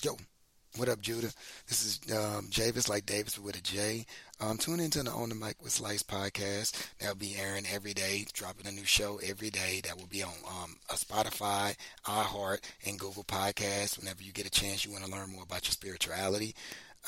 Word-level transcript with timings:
Yo, 0.00 0.16
what 0.76 0.88
up, 0.88 1.00
Judah? 1.00 1.32
This 1.66 1.84
is 1.84 2.16
um, 2.16 2.46
Javis, 2.50 2.88
like 2.88 3.04
Davis, 3.04 3.34
but 3.34 3.44
with 3.44 3.58
a 3.58 3.60
J. 3.60 4.06
Um, 4.40 4.56
tune 4.56 4.78
into 4.78 5.02
the 5.02 5.10
On 5.10 5.28
the 5.28 5.34
Mic 5.34 5.60
with 5.60 5.72
Slice 5.72 6.04
podcast. 6.04 6.88
That'll 7.00 7.16
be 7.16 7.34
airing 7.36 7.64
every 7.68 7.94
day, 7.94 8.24
dropping 8.32 8.68
a 8.68 8.70
new 8.70 8.84
show 8.84 9.18
every 9.26 9.50
day. 9.50 9.80
That 9.82 9.96
will 9.96 10.06
be 10.06 10.22
on 10.22 10.34
um, 10.48 10.76
a 10.88 10.94
Spotify, 10.94 11.74
iHeart, 12.06 12.60
and 12.86 12.96
Google 12.96 13.24
Podcasts. 13.24 13.98
Whenever 13.98 14.22
you 14.22 14.30
get 14.30 14.46
a 14.46 14.50
chance, 14.50 14.84
you 14.84 14.92
want 14.92 15.04
to 15.04 15.10
learn 15.10 15.32
more 15.32 15.42
about 15.42 15.66
your 15.66 15.72
spirituality. 15.72 16.54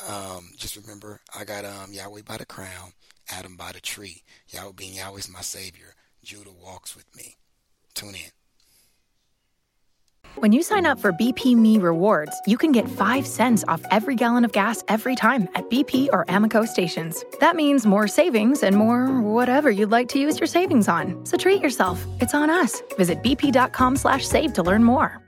Um, 0.09 0.49
just 0.57 0.75
remember, 0.75 1.21
I 1.33 1.45
got 1.45 1.63
um, 1.63 1.93
Yahweh 1.93 2.23
by 2.27 2.35
the 2.35 2.45
crown, 2.45 2.91
Adam 3.29 3.55
by 3.55 3.71
the 3.71 3.79
tree. 3.79 4.23
Yahweh 4.49 4.73
being 4.75 4.95
Yahweh's 4.95 5.31
my 5.31 5.39
savior. 5.39 5.95
Judah 6.25 6.51
walks 6.51 6.93
with 6.93 7.05
me. 7.15 7.37
Tune 7.93 8.15
in. 8.15 8.31
When 10.35 10.53
you 10.53 10.63
sign 10.63 10.85
up 10.85 10.97
for 10.97 11.11
BP 11.11 11.57
Me 11.57 11.77
Rewards, 11.77 12.41
you 12.47 12.57
can 12.57 12.71
get 12.71 12.87
5 12.89 13.27
cents 13.27 13.65
off 13.67 13.81
every 13.91 14.15
gallon 14.15 14.45
of 14.45 14.53
gas 14.53 14.83
every 14.87 15.15
time 15.15 15.47
at 15.55 15.69
BP 15.69 16.07
or 16.13 16.25
Amoco 16.25 16.65
stations. 16.67 17.25
That 17.39 17.55
means 17.55 17.85
more 17.85 18.07
savings 18.07 18.63
and 18.63 18.75
more 18.75 19.07
whatever 19.19 19.69
you'd 19.69 19.91
like 19.91 20.07
to 20.09 20.19
use 20.19 20.39
your 20.39 20.47
savings 20.47 20.87
on. 20.87 21.25
So 21.25 21.37
treat 21.37 21.61
yourself. 21.61 22.03
It's 22.21 22.33
on 22.33 22.49
us. 22.49 22.81
Visit 22.97 23.21
bp.com 23.21 23.95
slash 23.97 24.25
save 24.25 24.53
to 24.53 24.63
learn 24.63 24.83
more. 24.83 25.21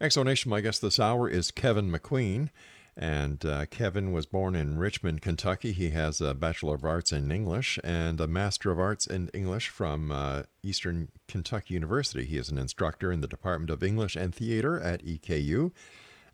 Exonation, 0.00 0.46
my 0.46 0.62
guest 0.62 0.80
this 0.80 0.98
hour 0.98 1.28
is 1.28 1.50
Keven 1.50 1.92
McQueen. 1.92 2.48
And 2.96 3.44
uh, 3.44 3.66
Keven 3.66 4.12
was 4.12 4.24
born 4.24 4.56
in 4.56 4.78
Richmond, 4.78 5.20
Kentucky. 5.20 5.72
He 5.72 5.90
has 5.90 6.22
a 6.22 6.32
Bachelor 6.32 6.74
of 6.74 6.84
Arts 6.84 7.12
in 7.12 7.30
English 7.30 7.78
and 7.84 8.18
a 8.18 8.26
Master 8.26 8.70
of 8.70 8.78
Arts 8.78 9.06
in 9.06 9.28
English 9.34 9.68
from 9.68 10.10
uh, 10.10 10.44
Eastern 10.62 11.08
Kentucky 11.28 11.74
University. 11.74 12.24
He 12.24 12.38
is 12.38 12.48
an 12.48 12.56
instructor 12.56 13.12
in 13.12 13.20
the 13.20 13.28
Department 13.28 13.70
of 13.70 13.82
English 13.82 14.16
and 14.16 14.34
Theater 14.34 14.80
at 14.80 15.04
EKU 15.04 15.70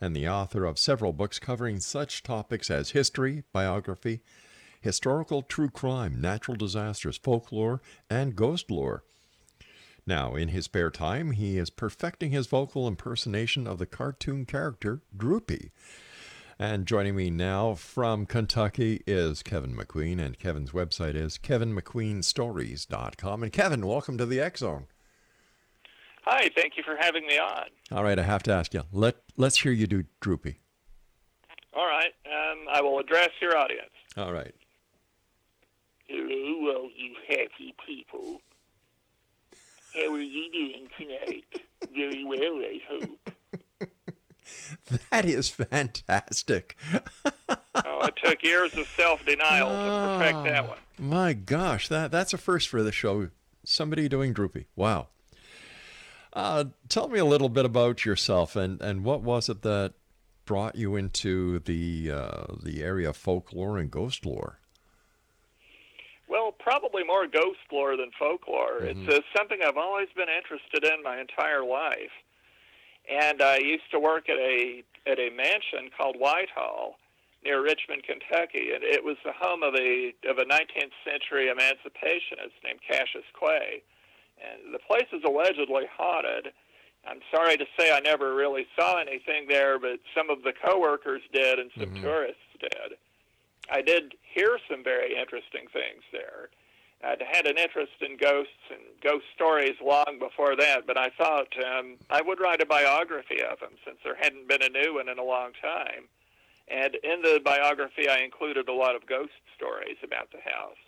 and 0.01 0.15
the 0.15 0.29
author 0.29 0.65
of 0.65 0.79
several 0.79 1.13
books 1.13 1.41
covering 1.41 1.81
such 1.81 2.23
topics 2.23 2.71
as 2.71 2.91
history, 2.91 3.43
biography, 3.53 4.21
historical 4.81 5.43
true 5.43 5.71
crime, 5.71 6.21
natural 6.21 6.57
disasters, 6.57 7.17
folklore, 7.17 7.81
and 8.09 8.37
ghost 8.37 8.71
lore. 8.71 9.03
Now, 10.07 10.37
in 10.37 10.49
his 10.49 10.67
spare 10.67 10.91
time, 10.91 11.33
he 11.33 11.59
is 11.59 11.69
perfecting 11.69 12.31
his 12.31 12.47
vocal 12.47 12.87
impersonation 12.87 13.67
of 13.67 13.79
the 13.79 13.87
cartoon 13.87 14.47
character 14.47 15.01
Droopy. 15.17 15.73
And 16.61 16.87
joining 16.87 17.17
me 17.17 17.29
now 17.29 17.75
from 17.75 18.25
Kentucky 18.25 19.03
is 19.05 19.43
Keven 19.43 19.77
McQueen, 19.77 20.21
and 20.21 20.39
Keven's 20.39 20.71
website 20.71 21.17
is 21.17 21.39
kevenmcqueenstories.com. 21.39 23.43
And 23.43 23.53
Keven, 23.53 23.87
welcome 23.87 24.17
to 24.17 24.25
the 24.25 24.41
X 24.41 24.61
Zone. 24.61 24.87
Hi, 26.23 26.51
thank 26.57 26.77
you 26.77 26.85
for 26.85 26.97
having 26.99 27.27
me 27.27 27.39
on. 27.39 27.65
All 27.91 28.05
right, 28.05 28.19
I 28.19 28.23
have 28.23 28.45
to 28.45 28.53
ask 28.53 28.73
you. 28.75 28.83
Let 28.93 29.17
let's 29.37 29.59
hear 29.59 29.73
you 29.73 29.87
do 29.87 30.05
Droopy. 30.21 30.61
All 31.75 31.87
right, 31.87 32.13
um, 32.27 32.67
I 32.71 32.81
will 32.81 33.01
address 33.01 33.31
your 33.41 33.57
audience. 33.57 33.91
All 34.17 34.33
right. 34.33 34.55
Hello, 36.07 36.75
all 36.75 36.91
you 36.97 37.15
happy 37.29 37.75
people. 37.87 38.41
How 39.95 40.13
are 40.13 40.21
you 40.21 40.51
doing 40.53 40.89
tonight? 40.99 41.45
Very 41.95 42.25
well, 42.25 42.41
I 42.41 42.81
hope. 42.89 43.31
That 45.11 45.25
is 45.25 45.49
fantastic. 45.49 46.77
oh, 47.49 48.07
it 48.07 48.15
took 48.23 48.43
years 48.43 48.75
of 48.77 48.87
self-denial 48.97 49.69
to 49.69 50.19
perfect 50.19 50.45
that 50.45 50.69
one. 50.69 50.79
My 50.99 51.33
gosh, 51.33 51.89
that 51.89 52.11
that's 52.11 52.33
a 52.33 52.39
first 52.39 52.69
for 52.69 52.83
the 52.83 52.93
show. 52.93 53.31
Somebody 53.65 54.09
doing 54.09 54.33
Droopy. 54.33 54.67
Wow. 54.77 55.09
Uh, 56.33 56.67
tell 56.89 57.09
me 57.09 57.19
a 57.19 57.25
little 57.25 57.49
bit 57.49 57.65
about 57.65 58.05
yourself 58.05 58.55
and, 58.55 58.81
and 58.81 59.05
what 59.05 59.23
was 59.23 59.49
it 59.49 59.63
that 59.63 59.95
brought 60.45 60.77
you 60.77 60.95
into 60.95 61.59
the 61.61 62.11
uh, 62.13 62.45
the 62.63 62.83
area 62.83 63.09
of 63.09 63.17
folklore 63.17 63.79
and 63.79 63.91
ghost 63.91 64.25
lore? 64.25 64.61
Probably 66.67 67.05
more 67.05 67.29
ghost 67.29 67.61
lore 67.71 67.97
than 67.97 68.11
folklore. 68.19 68.81
Mhm. 68.81 69.07
It's 69.07 69.15
uh, 69.15 69.21
something 69.37 69.63
I've 69.63 69.77
always 69.77 70.09
been 70.17 70.29
interested 70.29 70.83
in 70.85 71.01
my 71.01 71.21
entire 71.21 71.63
life. 71.65 72.11
And 73.09 73.41
I 73.41 73.59
used 73.59 73.89
to 73.93 74.01
work 74.01 74.29
at 74.29 74.37
a 74.37 74.83
at 75.07 75.21
a 75.21 75.31
mansion 75.31 75.91
called 75.97 76.17
Whitehall 76.19 76.99
near 77.45 77.63
Richmond, 77.63 78.03
Kentucky, 78.03 78.73
and 78.75 78.83
it 78.83 79.05
was 79.05 79.17
the 79.25 79.31
home 79.31 79.63
of 79.63 79.77
a 79.77 80.13
of 80.29 80.39
a 80.39 80.45
19th 80.45 80.91
century 81.05 81.47
emancipationist 81.47 82.59
named 82.65 82.81
Cassius 82.83 83.25
Clay. 83.33 83.81
And 84.43 84.75
the 84.75 84.81
place 84.81 85.07
is 85.13 85.23
allegedly 85.23 85.87
haunted. 85.97 86.53
I'm 87.07 87.21
sorry 87.33 87.57
to 87.59 87.67
say 87.79 87.93
I 87.93 88.01
never 88.01 88.35
really 88.35 88.67
saw 88.77 88.97
anything 88.99 89.47
there, 89.47 89.79
but 89.79 90.01
some 90.17 90.31
of 90.31 90.43
the 90.43 90.53
coworkers 90.53 91.23
did 91.33 91.61
and 91.61 91.71
some 91.79 91.95
Mhm. 91.95 92.03
tourists 92.03 92.43
did. 92.59 92.99
I 93.71 93.83
did 93.83 94.15
hear 94.23 94.59
some 94.71 94.85
very 94.85 95.17
interesting 95.17 95.67
things 95.73 96.03
there. 96.13 96.51
I'd 97.05 97.23
had 97.23 97.47
an 97.47 97.59
interest 97.59 97.93
in 98.01 98.17
ghosts 98.17 98.71
and 98.71 98.81
ghost 99.03 99.27
stories 99.35 99.75
long 99.85 100.19
before 100.19 100.57
that, 100.57 100.87
but 100.87 100.97
I 100.97 101.11
thought 101.19 101.49
um, 101.65 101.97
I 102.11 102.23
would 102.23 102.41
write 102.41 102.63
a 102.63 102.67
biography 102.67 103.43
of 103.43 103.61
them 103.61 103.73
since 103.85 103.99
there 104.03 104.17
hadn't 104.17 104.49
been 104.49 104.63
a 104.63 104.69
new 104.69 104.95
one 104.95 105.09
in 105.09 105.19
a 105.19 105.25
long 105.25 105.53
time. 105.61 106.09
And 106.69 106.97
in 106.97 107.23
the 107.23 107.41
biography, 107.45 108.09
I 108.09 108.19
included 108.19 108.69
a 108.69 108.73
lot 108.73 108.97
of 108.97 109.07
ghost 109.07 109.39
stories 109.55 109.99
about 110.03 110.31
the 110.33 110.41
house. 110.41 110.81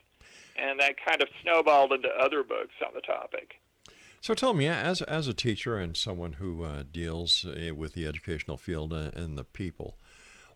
And 0.57 0.81
that 0.81 0.97
kind 1.05 1.23
of 1.23 1.29
snowballed 1.43 1.93
into 1.93 2.09
other 2.09 2.43
books 2.43 2.75
on 2.85 2.95
the 2.95 3.01
topic. 3.01 3.61
So 4.21 4.35
tell 4.35 4.55
me, 4.55 4.67
as 4.67 5.01
as 5.03 5.29
a 5.29 5.35
teacher 5.35 5.77
and 5.77 5.97
someone 5.97 6.35
who 6.35 6.65
uh, 6.65 6.83
deals 6.91 7.45
uh, 7.45 7.75
with 7.75 7.93
the 7.93 8.07
educational 8.07 8.57
field 8.57 8.93
uh, 8.93 9.11
and 9.15 9.39
the 9.39 9.45
people, 9.45 9.97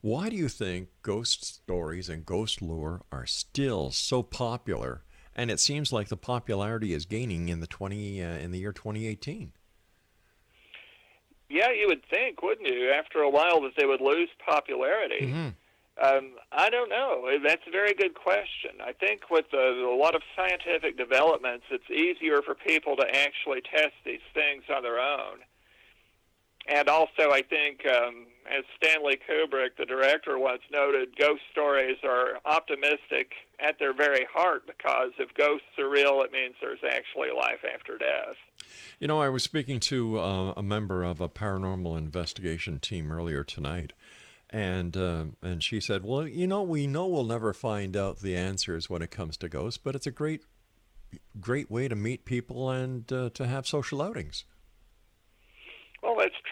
why 0.03 0.29
do 0.29 0.37
you 0.37 0.49
think 0.49 0.89
ghost 1.03 1.45
stories 1.45 2.09
and 2.09 2.27
ghost 2.27 2.61
lore 2.61 3.03
are 3.11 3.25
still 3.25 3.91
so 3.91 4.23
popular? 4.23 5.03
And 5.35 5.51
it 5.51 5.61
seems 5.61 5.93
like 5.93 6.09
the 6.09 6.17
popularity 6.17 6.93
is 6.93 7.07
gaining 7.07 7.49
in 7.49 7.61
the 7.61 7.67
twenty 7.67 8.23
uh, 8.23 8.37
in 8.37 8.51
the 8.51 8.59
year 8.59 8.73
2018. 8.73 9.53
Yeah, 11.49 11.71
you 11.71 11.87
would 11.87 12.03
think, 12.11 12.43
wouldn't 12.43 12.67
you, 12.67 12.91
after 12.91 13.21
a 13.21 13.31
while 13.31 13.61
that 13.63 13.73
they 13.77 13.87
would 13.87 14.01
lose 14.01 14.31
popularity? 14.45 15.33
Um, 16.03 16.33
I 16.51 16.71
don't 16.71 16.89
know. 16.89 17.29
That's 17.45 17.63
a 17.69 17.71
very 17.71 17.93
good 17.93 18.15
question. 18.15 18.81
I 18.83 18.93
think 18.93 19.31
with 19.31 19.45
the, 19.51 19.59
a 19.59 19.95
lot 19.95 20.15
of 20.15 20.23
scientific 20.35 20.97
developments, 20.97 21.67
it's 21.71 21.91
easier 21.91 22.41
for 22.41 22.55
people 22.55 22.97
to 22.97 23.05
actually 23.15 23.61
test 23.61 23.93
these 24.05 24.25
things 24.33 24.65
on 24.75 24.83
their 24.83 24.99
own. 24.99 25.41
And 26.67 26.89
also, 26.89 27.31
I 27.31 27.43
think, 27.43 27.85
um, 27.87 28.27
as 28.51 28.65
Stanley 28.77 29.19
Kubrick, 29.29 29.77
the 29.79 29.85
director, 29.85 30.39
once 30.39 30.63
noted, 30.71 31.17
ghost 31.19 31.43
stories 31.51 31.97
are 32.05 32.39
optimistic 32.45 33.33
at 33.61 33.79
their 33.79 33.95
very 33.95 34.27
heart 34.33 34.67
because 34.67 35.11
if 35.19 35.33
ghosts 35.35 35.67
are 35.79 35.89
real, 35.89 36.23
it 36.23 36.33
means 36.33 36.55
there's 36.61 36.79
actually 36.85 37.29
life 37.35 37.61
after 37.75 37.99
death. 37.99 38.37
You 38.99 39.09
know, 39.09 39.21
I 39.21 39.29
was 39.29 39.43
speaking 39.43 39.81
to 39.81 40.19
uh, 40.19 40.53
a 40.57 40.63
member 40.63 41.03
of 41.03 41.21
a 41.21 41.29
paranormal 41.29 41.97
investigation 41.97 42.79
team 42.79 43.11
earlier 43.11 43.45
tonight, 43.45 43.93
and 44.51 44.97
uh, 44.97 45.25
and 45.43 45.63
she 45.63 45.81
said, 45.81 46.05
"Well, 46.05 46.27
you 46.27 46.47
know, 46.47 46.63
we 46.63 46.87
know 46.87 47.07
we'll 47.07 47.25
never 47.25 47.53
find 47.53 47.97
out 47.97 48.21
the 48.21 48.37
answers 48.37 48.89
when 48.89 49.03
it 49.03 49.11
comes 49.11 49.37
to 49.39 49.49
ghosts, 49.49 49.79
but 49.83 49.95
it's 49.95 50.07
a 50.07 50.13
great, 50.13 50.43
great 51.41 51.71
way 51.71 51.89
to 51.89 51.97
meet 51.97 52.25
people 52.25 52.71
and 52.71 53.11
uh, 53.13 53.31
to 53.35 53.47
have 53.47 53.67
social 53.67 54.03
outings." 54.03 54.45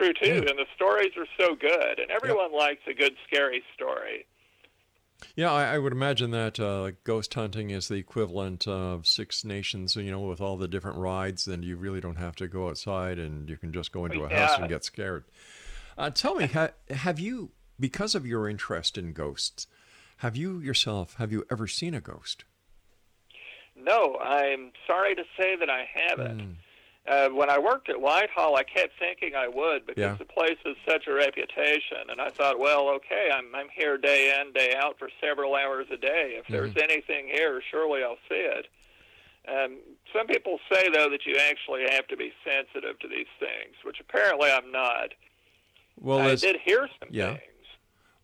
True 0.01 0.13
too, 0.15 0.29
Yeah. 0.45 0.51
and 0.51 0.59
the 0.59 0.67
stories 0.75 1.13
are 1.19 1.27
so 1.39 1.55
good, 1.55 1.99
and 1.99 2.11
everyone 2.11 2.53
likes 2.55 2.81
a 2.87 2.95
good 2.95 3.15
scary 3.27 3.63
story. 3.75 4.25
Yeah, 5.37 5.53
I, 5.53 5.75
I 5.75 5.79
would 5.79 5.93
imagine 5.93 6.31
that 6.31 6.59
uh, 6.59 6.93
ghost 7.05 7.35
hunting 7.35 7.69
is 7.69 7.89
the 7.89 7.97
equivalent 7.97 8.67
of 8.67 9.07
Six 9.07 9.45
Nations, 9.45 9.95
you 9.97 10.11
know, 10.11 10.21
with 10.21 10.41
all 10.41 10.57
the 10.57 10.69
different 10.69 10.97
rides, 10.97 11.47
and 11.47 11.63
you 11.63 11.77
really 11.77 12.01
don't 12.01 12.17
have 12.17 12.35
to 12.37 12.49
go 12.49 12.69
outside 12.71 13.19
and 13.19 13.51
you 13.51 13.59
can 13.59 13.73
just 13.75 13.93
go 13.93 14.07
into 14.07 14.25
a 14.25 14.31
house 14.35 14.59
and 14.59 14.71
get 14.71 14.85
scared. 14.85 15.25
Uh, 15.99 16.09
tell 16.09 16.35
me, 16.35 16.47
ha- 16.47 16.71
have 16.89 17.21
you, 17.21 17.51
because 17.79 18.15
of 18.15 18.25
your 18.25 18.49
interest 18.49 18.97
in 18.97 19.13
ghosts, 19.13 19.67
have 20.19 20.35
you 20.35 20.61
yourself, 20.61 21.17
have 21.17 21.31
you 21.31 21.45
ever 21.51 21.67
seen 21.67 21.93
a 21.93 22.01
ghost? 22.01 22.45
No, 23.77 24.17
I'm 24.17 24.73
sorry 24.87 25.15
to 25.15 25.25
say 25.39 25.57
that 25.57 25.69
I 25.69 25.87
haven't. 25.95 26.39
Mm. 26.41 26.55
Uh, 27.09 27.29
when 27.31 27.49
I 27.51 27.59
worked 27.59 27.89
at 27.89 28.01
Whitehall, 28.01 28.57
I 28.57 28.63
kept 28.63 28.93
thinking 28.99 29.35
I 29.35 29.49
would 29.49 29.87
because 29.87 30.01
Yeah. 30.01 30.15
the 30.17 30.25
place 30.27 30.59
has 30.65 30.77
such 30.87 31.07
a 31.07 31.13
reputation, 31.13 32.09
and 32.11 32.21
I 32.21 32.29
thought, 32.29 32.59
well, 32.59 32.89
okay, 32.97 33.31
I'm 33.33 33.55
I'm 33.55 33.69
here 33.75 33.97
day 33.97 34.39
in, 34.39 34.53
day 34.53 34.75
out 34.77 34.99
for 34.99 35.09
several 35.21 35.55
hours 35.57 35.87
a 35.91 35.97
day. 35.97 36.35
If 36.39 36.47
there's 36.49 36.77
anything 36.77 37.27
here, 37.29 37.63
surely 37.71 38.03
I'll 38.05 38.19
see 38.29 38.35
it. 38.59 38.67
Um, 39.49 39.79
some 40.15 40.27
people 40.27 40.59
say 40.71 40.91
though 40.91 41.09
that 41.09 41.25
you 41.25 41.37
actually 41.37 41.83
have 41.91 42.07
to 42.09 42.17
be 42.17 42.33
sensitive 42.45 42.99
to 43.01 43.09
these 43.09 43.27
things, 43.39 43.75
which 43.83 43.99
apparently 43.99 44.51
I'm 44.51 44.71
not. 44.71 45.15
Well, 45.99 46.19
I 46.19 46.35
did 46.35 46.57
hear 46.63 46.87
some 47.01 47.09
yeah. 47.11 47.31
things. 47.31 47.67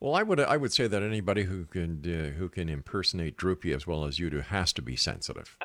well, 0.01 0.15
I 0.15 0.23
would 0.23 0.39
I 0.39 0.59
would 0.59 0.75
say 0.75 0.87
that 0.87 1.03
anybody 1.03 1.45
who 1.45 1.65
can 1.65 2.03
uh, 2.05 2.39
who 2.39 2.51
can 2.51 2.69
impersonate 2.69 3.39
Droopy 3.39 3.73
as 3.73 3.87
well 3.87 4.05
as 4.05 4.19
you 4.19 4.29
do 4.29 4.41
has 4.41 4.75
to 4.75 4.83
be 4.83 4.97
sensitive. 4.97 5.57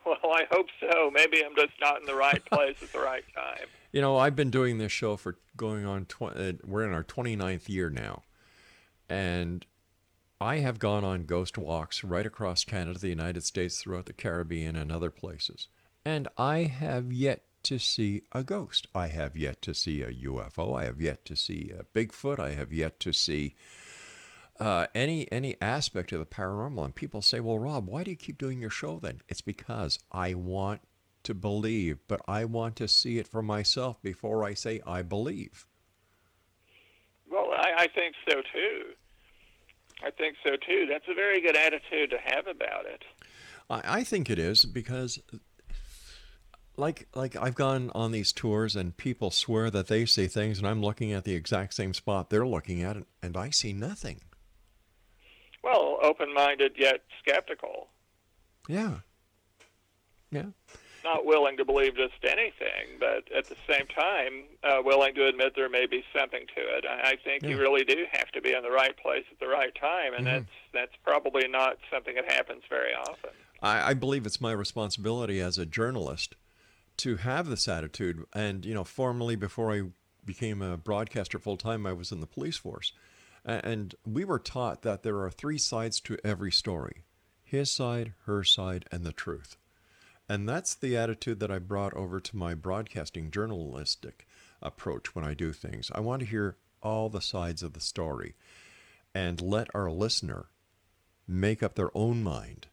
Well, 0.06 0.32
I 0.32 0.44
hope 0.50 0.66
so. 0.80 1.10
Maybe 1.10 1.44
I'm 1.44 1.54
just 1.54 1.72
not 1.80 2.00
in 2.00 2.06
the 2.06 2.14
right 2.14 2.42
place 2.46 2.76
at 2.82 2.92
the 2.92 3.00
right 3.00 3.24
time. 3.34 3.66
You 3.92 4.00
know, 4.00 4.18
I've 4.18 4.36
been 4.36 4.50
doing 4.50 4.78
this 4.78 4.92
show 4.92 5.16
for 5.16 5.36
going 5.56 5.84
on. 5.84 6.04
Tw- 6.04 6.22
uh, 6.22 6.52
we're 6.64 6.84
in 6.84 6.92
our 6.92 7.02
29th 7.02 7.68
year 7.68 7.90
now, 7.90 8.22
and 9.08 9.66
I 10.40 10.58
have 10.58 10.78
gone 10.78 11.02
on 11.02 11.24
ghost 11.24 11.58
walks 11.58 12.04
right 12.04 12.24
across 12.24 12.62
Canada, 12.62 13.00
the 13.00 13.08
United 13.08 13.42
States, 13.42 13.82
throughout 13.82 14.06
the 14.06 14.12
Caribbean, 14.12 14.76
and 14.76 14.92
other 14.92 15.10
places, 15.10 15.66
and 16.04 16.28
I 16.38 16.58
have 16.58 17.12
yet 17.12 17.42
to 17.64 17.80
see 17.80 18.22
a 18.30 18.44
ghost. 18.44 18.86
I 18.94 19.08
have 19.08 19.36
yet 19.36 19.60
to 19.62 19.74
see 19.74 20.02
a 20.02 20.12
UFO. 20.12 20.78
I 20.78 20.84
have 20.84 21.00
yet 21.00 21.24
to 21.24 21.34
see 21.34 21.72
a 21.76 21.82
Bigfoot. 21.82 22.38
I 22.38 22.50
have 22.54 22.72
yet 22.72 23.00
to 23.00 23.12
see 23.12 23.56
uh, 24.60 24.86
any 24.94 25.30
any 25.32 25.56
aspect 25.60 26.12
of 26.12 26.20
the 26.20 26.26
paranormal. 26.26 26.84
And 26.84 26.94
people 26.94 27.22
say, 27.22 27.40
"Well, 27.40 27.58
Rob, 27.58 27.86
why 27.88 28.04
do 28.04 28.10
you 28.10 28.16
keep 28.16 28.38
doing 28.38 28.60
your 28.60 28.70
show 28.70 28.98
then?" 28.98 29.22
It's 29.28 29.40
because 29.40 29.98
I 30.12 30.34
want 30.34 30.82
to 31.22 31.34
believe, 31.34 31.98
but 32.06 32.20
I 32.28 32.44
want 32.44 32.76
to 32.76 32.88
see 32.88 33.18
it 33.18 33.26
for 33.26 33.42
myself 33.42 34.00
before 34.02 34.44
I 34.44 34.54
say 34.54 34.80
I 34.86 35.02
believe. 35.02 35.66
Well, 37.30 37.50
I, 37.52 37.84
I 37.84 37.88
think 37.88 38.14
so 38.28 38.36
too. 38.36 38.94
I 40.02 40.10
think 40.10 40.36
so 40.44 40.56
too. 40.56 40.86
That's 40.88 41.04
a 41.08 41.14
very 41.14 41.40
good 41.40 41.56
attitude 41.56 42.10
to 42.10 42.18
have 42.18 42.46
about 42.46 42.86
it. 42.86 43.04
I, 43.68 44.00
I 44.00 44.04
think 44.04 44.30
it 44.30 44.38
is 44.38 44.64
because, 44.64 45.20
like 46.76 47.08
like 47.14 47.36
I've 47.36 47.54
gone 47.54 47.90
on 47.94 48.12
these 48.12 48.32
tours 48.32 48.76
and 48.76 48.96
people 48.96 49.30
swear 49.30 49.70
that 49.70 49.88
they 49.88 50.06
see 50.06 50.26
things, 50.26 50.58
and 50.58 50.66
I'm 50.66 50.82
looking 50.82 51.12
at 51.12 51.24
the 51.24 51.34
exact 51.34 51.74
same 51.74 51.94
spot 51.94 52.30
they're 52.30 52.46
looking 52.46 52.82
at, 52.82 52.96
and 53.22 53.36
I 53.36 53.50
see 53.50 53.72
nothing. 53.72 54.20
Well, 56.00 56.10
open-minded 56.10 56.72
yet 56.76 57.02
skeptical, 57.20 57.88
Yeah. 58.68 58.98
Yeah. 60.30 60.46
not 61.02 61.24
willing 61.24 61.56
to 61.56 61.64
believe 61.64 61.96
just 61.96 62.12
anything, 62.22 62.98
but 63.00 63.30
at 63.36 63.46
the 63.46 63.56
same 63.68 63.86
time 63.86 64.44
uh, 64.62 64.80
willing 64.84 65.14
to 65.14 65.26
admit 65.26 65.54
there 65.56 65.68
may 65.68 65.86
be 65.86 66.04
something 66.16 66.46
to 66.54 66.60
it. 66.60 66.84
I, 66.86 67.16
think 67.24 67.42
you 67.42 67.58
really 67.58 67.84
do 67.84 68.04
have 68.12 68.30
to 68.32 68.40
be 68.40 68.52
in 68.52 68.62
the 68.62 68.70
right 68.70 68.96
place 68.96 69.24
at 69.32 69.40
the 69.40 69.48
right 69.48 69.74
time, 69.74 70.14
and 70.14 70.26
Mhm. 70.26 70.32
that's 70.32 70.52
that's 70.72 70.96
probably 71.02 71.48
not 71.48 71.78
something 71.90 72.14
that 72.14 72.30
happens 72.30 72.62
very 72.68 72.94
often. 72.94 73.30
I, 73.62 73.90
I 73.90 73.94
believe 73.94 74.24
it's 74.26 74.40
my 74.40 74.52
responsibility 74.52 75.40
as 75.40 75.58
a 75.58 75.66
journalist 75.66 76.36
to 76.98 77.16
have 77.16 77.48
this 77.48 77.66
attitude. 77.66 78.24
And, 78.34 78.64
you 78.64 78.74
know, 78.74 78.84
formerly, 78.84 79.36
before 79.36 79.72
I 79.72 79.90
became 80.24 80.62
a 80.62 80.76
broadcaster 80.76 81.38
full 81.38 81.56
time, 81.56 81.86
I 81.86 81.92
was 81.92 82.12
in 82.12 82.20
the 82.20 82.26
police 82.26 82.56
force. 82.58 82.92
And 83.44 83.94
we 84.04 84.24
were 84.24 84.38
taught 84.38 84.82
that 84.82 85.02
there 85.02 85.20
are 85.22 85.30
three 85.30 85.58
sides 85.58 86.00
to 86.02 86.18
every 86.24 86.52
story 86.52 87.02
his 87.42 87.70
side, 87.70 88.12
her 88.26 88.44
side, 88.44 88.84
and 88.92 89.02
the 89.02 89.12
truth. 89.12 89.56
And 90.28 90.48
that's 90.48 90.74
the 90.74 90.96
attitude 90.96 91.40
that 91.40 91.50
I 91.50 91.58
brought 91.58 91.92
over 91.94 92.20
to 92.20 92.36
my 92.36 92.54
broadcasting 92.54 93.32
journalistic 93.32 94.28
approach 94.62 95.16
when 95.16 95.24
I 95.24 95.34
do 95.34 95.52
things. 95.52 95.90
I 95.92 95.98
want 95.98 96.20
to 96.20 96.26
hear 96.26 96.56
all 96.80 97.08
the 97.08 97.20
sides 97.20 97.64
of 97.64 97.72
the 97.72 97.80
story 97.80 98.36
and 99.12 99.40
let 99.40 99.66
our 99.74 99.90
listener 99.90 100.46
make 101.26 101.62
up 101.62 101.74
their 101.74 101.90
own 101.96 102.22
mind 102.22 102.68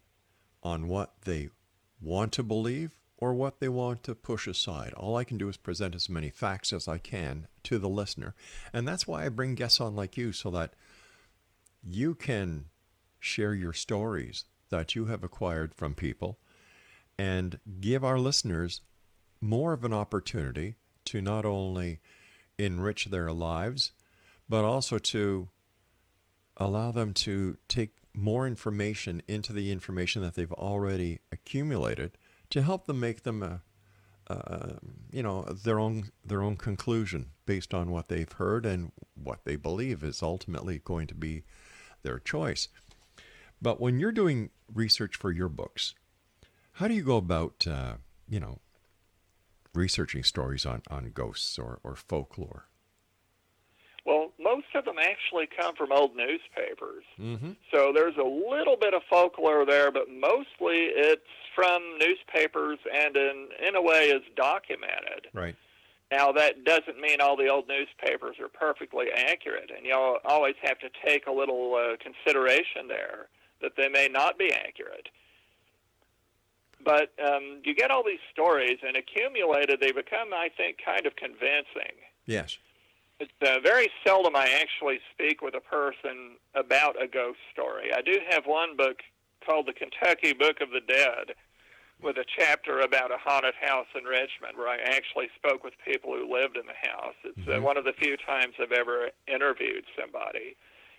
on 0.61 0.87
what 0.87 1.21
they 1.23 1.49
want 1.99 2.31
to 2.33 2.43
believe 2.43 2.91
or 3.17 3.33
what 3.33 3.59
they 3.59 3.69
want 3.69 4.03
to 4.03 4.15
push 4.15 4.47
aside. 4.47 4.93
All 4.93 5.15
I 5.15 5.23
can 5.23 5.37
do 5.37 5.49
is 5.49 5.57
present 5.57 5.95
as 5.95 6.09
many 6.09 6.29
facts 6.29 6.71
as 6.71 6.87
I 6.87 6.97
can 6.97 7.47
to 7.63 7.79
the 7.79 7.89
listener. 7.89 8.35
And 8.71 8.87
that's 8.87 9.07
why 9.07 9.25
I 9.25 9.29
bring 9.29 9.55
guests 9.55 9.81
on 9.81 9.95
like 9.95 10.17
you 10.17 10.31
so 10.31 10.51
that 10.51 10.73
you 11.83 12.15
can 12.15 12.65
share 13.19 13.53
your 13.53 13.73
stories 13.73 14.45
that 14.69 14.95
you 14.95 15.05
have 15.05 15.23
acquired 15.23 15.73
from 15.73 15.95
people 15.95 16.37
and 17.17 17.59
give 17.79 18.03
our 18.03 18.19
listeners 18.19 18.81
more 19.41 19.73
of 19.73 19.83
an 19.83 19.93
opportunity 19.93 20.75
to 21.05 21.21
not 21.21 21.45
only 21.45 21.99
enrich 22.57 23.05
their 23.05 23.31
lives, 23.31 23.91
but 24.49 24.63
also 24.63 24.97
to 24.97 25.49
allow 26.57 26.91
them 26.91 27.13
to 27.13 27.57
take 27.67 27.91
more 28.13 28.47
information 28.47 29.21
into 29.27 29.53
the 29.53 29.71
information 29.71 30.21
that 30.21 30.35
they've 30.35 30.51
already 30.53 31.19
accumulated 31.31 32.17
to 32.49 32.61
help 32.61 32.87
them 32.87 32.99
make 32.99 33.23
them 33.23 33.43
a, 33.43 33.61
uh, 34.29 34.73
you 35.11 35.23
know 35.23 35.43
their 35.43 35.79
own 35.79 36.11
their 36.25 36.41
own 36.41 36.57
conclusion 36.57 37.31
based 37.45 37.73
on 37.73 37.91
what 37.91 38.09
they've 38.09 38.31
heard 38.33 38.65
and 38.65 38.91
what 39.15 39.45
they 39.45 39.55
believe 39.55 40.03
is 40.03 40.21
ultimately 40.21 40.79
going 40.83 41.07
to 41.07 41.15
be 41.15 41.43
their 42.03 42.19
choice. 42.19 42.67
But 43.61 43.79
when 43.79 43.99
you're 43.99 44.11
doing 44.11 44.49
research 44.73 45.15
for 45.15 45.31
your 45.31 45.49
books, 45.49 45.95
how 46.73 46.87
do 46.87 46.93
you 46.93 47.03
go 47.03 47.17
about 47.17 47.65
uh, 47.67 47.95
you 48.27 48.39
know 48.39 48.59
researching 49.73 50.23
stories 50.23 50.65
on, 50.65 50.81
on 50.89 51.11
ghosts 51.13 51.57
or, 51.57 51.79
or 51.83 51.95
folklore? 51.95 52.65
Most 54.57 54.75
of 54.75 54.85
them 54.85 54.95
actually 54.99 55.47
come 55.47 55.75
from 55.75 55.91
old 55.91 56.15
newspapers. 56.15 57.03
Mm-hmm. 57.19 57.51
So 57.71 57.91
there's 57.93 58.17
a 58.17 58.23
little 58.23 58.75
bit 58.75 58.93
of 58.95 59.03
folklore 59.07 59.65
there, 59.65 59.91
but 59.91 60.09
mostly 60.09 60.89
it's 60.95 61.21
from 61.55 61.81
newspapers 61.99 62.79
and 62.91 63.15
in 63.15 63.49
in 63.67 63.75
a 63.75 63.81
way 63.81 64.09
is 64.09 64.23
documented. 64.35 65.27
Right. 65.33 65.55
Now 66.11 66.31
that 66.31 66.63
doesn't 66.63 66.99
mean 66.99 67.21
all 67.21 67.37
the 67.37 67.49
old 67.49 67.65
newspapers 67.67 68.37
are 68.39 68.47
perfectly 68.47 69.07
accurate, 69.15 69.69
and 69.75 69.85
you 69.85 69.93
always 70.25 70.55
have 70.63 70.79
to 70.79 70.89
take 71.05 71.27
a 71.27 71.31
little 71.31 71.75
uh, 71.75 71.97
consideration 72.01 72.87
there 72.87 73.27
that 73.61 73.73
they 73.77 73.89
may 73.89 74.07
not 74.07 74.39
be 74.39 74.51
accurate. 74.51 75.09
But 76.83 77.11
um, 77.23 77.61
you 77.63 77.75
get 77.75 77.91
all 77.91 78.03
these 78.03 78.23
stories, 78.31 78.79
and 78.87 78.95
accumulated, 78.95 79.79
they 79.81 79.91
become, 79.91 80.33
I 80.33 80.49
think, 80.55 80.77
kind 80.83 81.05
of 81.05 81.15
convincing. 81.15 81.95
Yes. 82.25 82.57
It's 83.19 83.31
uh, 83.41 83.59
very 83.63 83.89
seldom 84.05 84.35
I 84.35 84.47
actually 84.61 84.99
speak 85.13 85.41
with 85.41 85.55
a 85.55 85.59
person 85.61 86.37
about 86.53 87.01
a 87.01 87.07
ghost 87.07 87.39
story. 87.51 87.89
I 87.95 88.01
do 88.01 88.19
have 88.29 88.45
one 88.45 88.75
book 88.77 88.97
called 89.45 89.67
The 89.67 89.73
Kentucky 89.73 90.33
Book 90.33 90.61
of 90.61 90.69
the 90.69 90.81
Dead 90.81 91.33
with 92.01 92.17
a 92.17 92.25
chapter 92.37 92.81
about 92.81 93.11
a 93.11 93.17
haunted 93.17 93.55
house 93.59 93.87
in 93.97 94.03
Richmond 94.03 94.55
where 94.55 94.67
I 94.67 94.77
actually 94.77 95.29
spoke 95.35 95.63
with 95.63 95.73
people 95.83 96.13
who 96.13 96.31
lived 96.31 96.57
in 96.57 96.67
the 96.67 96.89
house. 96.89 97.15
It's 97.23 97.47
uh, 97.47 97.53
Mhm. 97.57 97.61
one 97.63 97.77
of 97.77 97.85
the 97.85 97.93
few 97.93 98.17
times 98.17 98.53
I've 98.61 98.71
ever 98.71 99.09
interviewed 99.27 99.85
somebody. 99.99 100.55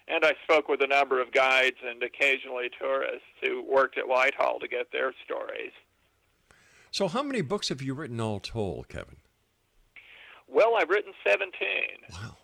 And 0.09 0.25
I 0.25 0.35
spoke 0.43 0.69
with 0.69 0.83
a 0.83 0.87
number 0.89 1.21
of 1.21 1.31
guides 1.31 1.77
and 1.85 2.03
occasionally 2.03 2.69
tourists 2.81 3.29
who 3.43 3.63
worked 3.63 3.97
at 3.97 4.09
Whitehall 4.09 4.59
to 4.59 4.67
get 4.67 4.91
their 4.91 5.13
stories. 5.25 5.73
So, 6.91 7.07
how 7.07 7.23
many 7.23 7.43
books 7.43 7.69
have 7.69 7.83
you 7.83 7.95
written 7.95 8.19
all 8.19 8.41
told, 8.41 8.89
Keven? 8.89 9.19
Well, 10.49 10.77
I've 10.77 10.89
written 10.89 11.13
17. 11.27 11.53
Wow. 12.11 12.37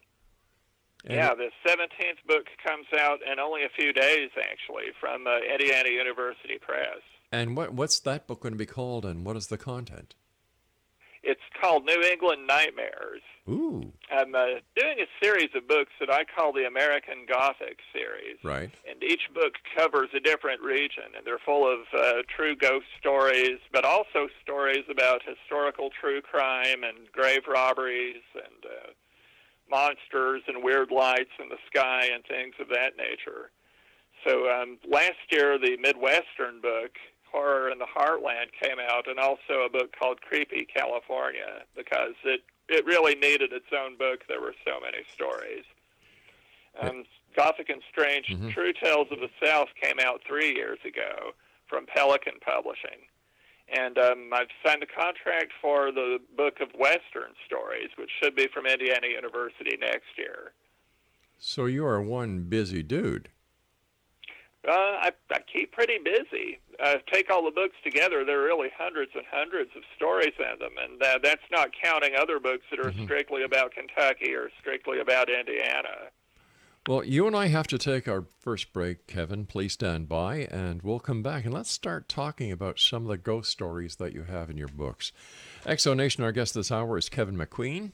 And 1.06 1.16
yeah, 1.16 1.34
the 1.34 1.50
17th 1.68 2.26
book 2.26 2.46
comes 2.66 2.86
out 2.98 3.18
in 3.30 3.38
only 3.38 3.64
a 3.64 3.68
few 3.76 3.92
days, 3.92 4.30
actually, 4.38 4.86
from 4.98 5.26
uh, 5.26 5.38
Indiana 5.38 5.90
University 5.90 6.58
Press. 6.60 7.00
And 7.30 7.56
what 7.56 7.74
what's 7.74 7.98
that 8.00 8.26
book 8.26 8.40
going 8.40 8.54
to 8.54 8.58
be 8.58 8.66
called, 8.66 9.04
and 9.04 9.24
what 9.24 9.36
is 9.36 9.48
the 9.48 9.58
content? 9.58 10.14
It's 11.24 11.40
called 11.60 11.84
New 11.84 12.00
England 12.02 12.46
Nightmares. 12.46 13.22
Ooh, 13.48 13.92
I'm 14.10 14.34
uh, 14.34 14.60
doing 14.76 15.00
a 15.00 15.24
series 15.24 15.50
of 15.54 15.66
books 15.66 15.92
that 16.00 16.10
I 16.10 16.24
call 16.24 16.52
the 16.52 16.66
American 16.66 17.26
Gothic 17.28 17.78
series. 17.92 18.36
right. 18.42 18.70
And 18.88 19.02
each 19.02 19.28
book 19.34 19.54
covers 19.76 20.10
a 20.14 20.20
different 20.20 20.60
region, 20.60 21.16
and 21.16 21.26
they're 21.26 21.38
full 21.44 21.70
of 21.70 21.80
uh, 21.96 22.22
true 22.34 22.54
ghost 22.56 22.86
stories, 22.98 23.58
but 23.72 23.84
also 23.84 24.28
stories 24.42 24.84
about 24.90 25.22
historical 25.26 25.90
true 26.00 26.20
crime 26.20 26.84
and 26.84 27.10
grave 27.12 27.42
robberies 27.48 28.22
and 28.34 28.64
uh, 28.64 28.90
monsters 29.70 30.42
and 30.46 30.62
weird 30.62 30.90
lights 30.90 31.32
in 31.40 31.48
the 31.48 31.58
sky 31.66 32.08
and 32.12 32.24
things 32.24 32.54
of 32.60 32.68
that 32.68 32.96
nature. 32.96 33.50
So 34.26 34.48
um, 34.50 34.78
last 34.88 35.20
year, 35.30 35.58
the 35.58 35.76
Midwestern 35.76 36.60
book, 36.62 36.96
Horror 37.34 37.68
in 37.70 37.78
the 37.80 37.86
Heartland, 37.86 38.52
came 38.62 38.78
out, 38.78 39.08
and 39.08 39.18
also 39.18 39.66
a 39.66 39.68
book 39.68 39.90
called 39.98 40.20
Creepy 40.20 40.64
California, 40.72 41.64
because 41.76 42.14
it, 42.24 42.42
it 42.68 42.86
really 42.86 43.16
needed 43.16 43.52
its 43.52 43.66
own 43.76 43.96
book. 43.98 44.20
There 44.28 44.40
were 44.40 44.54
so 44.64 44.78
many 44.80 45.02
stories. 45.12 45.64
Um, 46.80 47.04
Gothic 47.36 47.68
and 47.70 47.82
Strange 47.90 48.28
Mhm. 48.28 48.52
True 48.52 48.72
Tales 48.72 49.08
of 49.10 49.18
the 49.18 49.30
South 49.44 49.68
came 49.82 49.98
out 49.98 50.22
three 50.24 50.54
years 50.54 50.78
ago 50.84 51.34
from 51.66 51.86
Pelican 51.86 52.38
Publishing. 52.40 53.00
And 53.68 53.98
um, 53.98 54.30
I've 54.32 54.52
signed 54.64 54.82
the 54.82 54.86
contract 54.86 55.50
for 55.60 55.90
the 55.90 56.20
book 56.36 56.60
of 56.60 56.68
Western 56.78 57.32
stories, 57.46 57.90
which 57.96 58.10
should 58.22 58.36
be 58.36 58.46
from 58.46 58.66
Indiana 58.66 59.08
University 59.08 59.76
next 59.80 60.16
year. 60.16 60.52
So 61.38 61.66
you 61.66 61.84
are 61.84 62.00
one 62.00 62.42
busy 62.44 62.82
dude. 62.82 63.30
Uh, 64.66 64.72
I, 64.72 65.10
I 65.30 65.40
keep 65.40 65.72
pretty 65.72 65.98
busy. 65.98 66.58
Uh, 66.82 66.96
take 67.12 67.30
all 67.30 67.44
the 67.44 67.50
books 67.50 67.76
together, 67.84 68.24
there 68.24 68.40
are 68.40 68.44
really 68.44 68.68
hundreds 68.76 69.12
and 69.14 69.24
hundreds 69.30 69.70
of 69.76 69.82
stories 69.96 70.32
in 70.38 70.58
them, 70.58 70.72
and 70.82 71.02
uh, 71.02 71.18
that's 71.22 71.44
not 71.50 71.70
counting 71.80 72.14
other 72.16 72.40
books 72.40 72.64
that 72.70 72.80
are 72.80 72.90
mm-hmm. 72.90 73.04
strictly 73.04 73.42
about 73.44 73.72
Kentucky 73.72 74.34
or 74.34 74.50
strictly 74.60 75.00
about 75.00 75.28
Indiana. 75.28 76.10
Well, 76.86 77.02
you 77.02 77.26
and 77.26 77.34
I 77.34 77.46
have 77.46 77.66
to 77.68 77.78
take 77.78 78.06
our 78.08 78.26
first 78.40 78.74
break, 78.74 79.06
Keven. 79.06 79.46
Please 79.46 79.72
stand 79.72 80.06
by, 80.06 80.48
and 80.50 80.82
we'll 80.82 81.00
come 81.00 81.22
back 81.22 81.46
and 81.46 81.54
let's 81.54 81.70
start 81.70 82.10
talking 82.10 82.52
about 82.52 82.78
some 82.78 83.04
of 83.04 83.08
the 83.08 83.16
ghost 83.16 83.50
stories 83.50 83.96
that 83.96 84.12
you 84.12 84.24
have 84.24 84.50
in 84.50 84.58
your 84.58 84.68
books. 84.68 85.10
Exonation, 85.64 86.22
our 86.22 86.32
guest 86.32 86.52
this 86.52 86.70
hour 86.70 86.98
is 86.98 87.08
Keven 87.08 87.38
McQueen. 87.38 87.92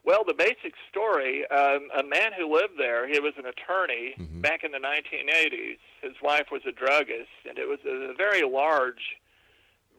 Well, 0.03 0.23
the 0.25 0.33
basic 0.33 0.73
story 0.89 1.45
um, 1.49 1.89
a 1.97 2.03
man 2.03 2.31
who 2.37 2.53
lived 2.53 2.75
there, 2.77 3.07
he 3.07 3.19
was 3.19 3.33
an 3.37 3.45
attorney 3.45 4.15
mm-hmm. 4.17 4.39
back 4.39 4.63
in 4.63 4.71
the 4.71 4.77
1980s. 4.77 5.77
His 6.01 6.13
wife 6.23 6.47
was 6.49 6.61
a 6.65 6.71
druggist, 6.71 7.27
and 7.47 7.57
it 7.57 7.67
was 7.67 7.79
a 7.85 8.13
very 8.17 8.43
large, 8.43 9.17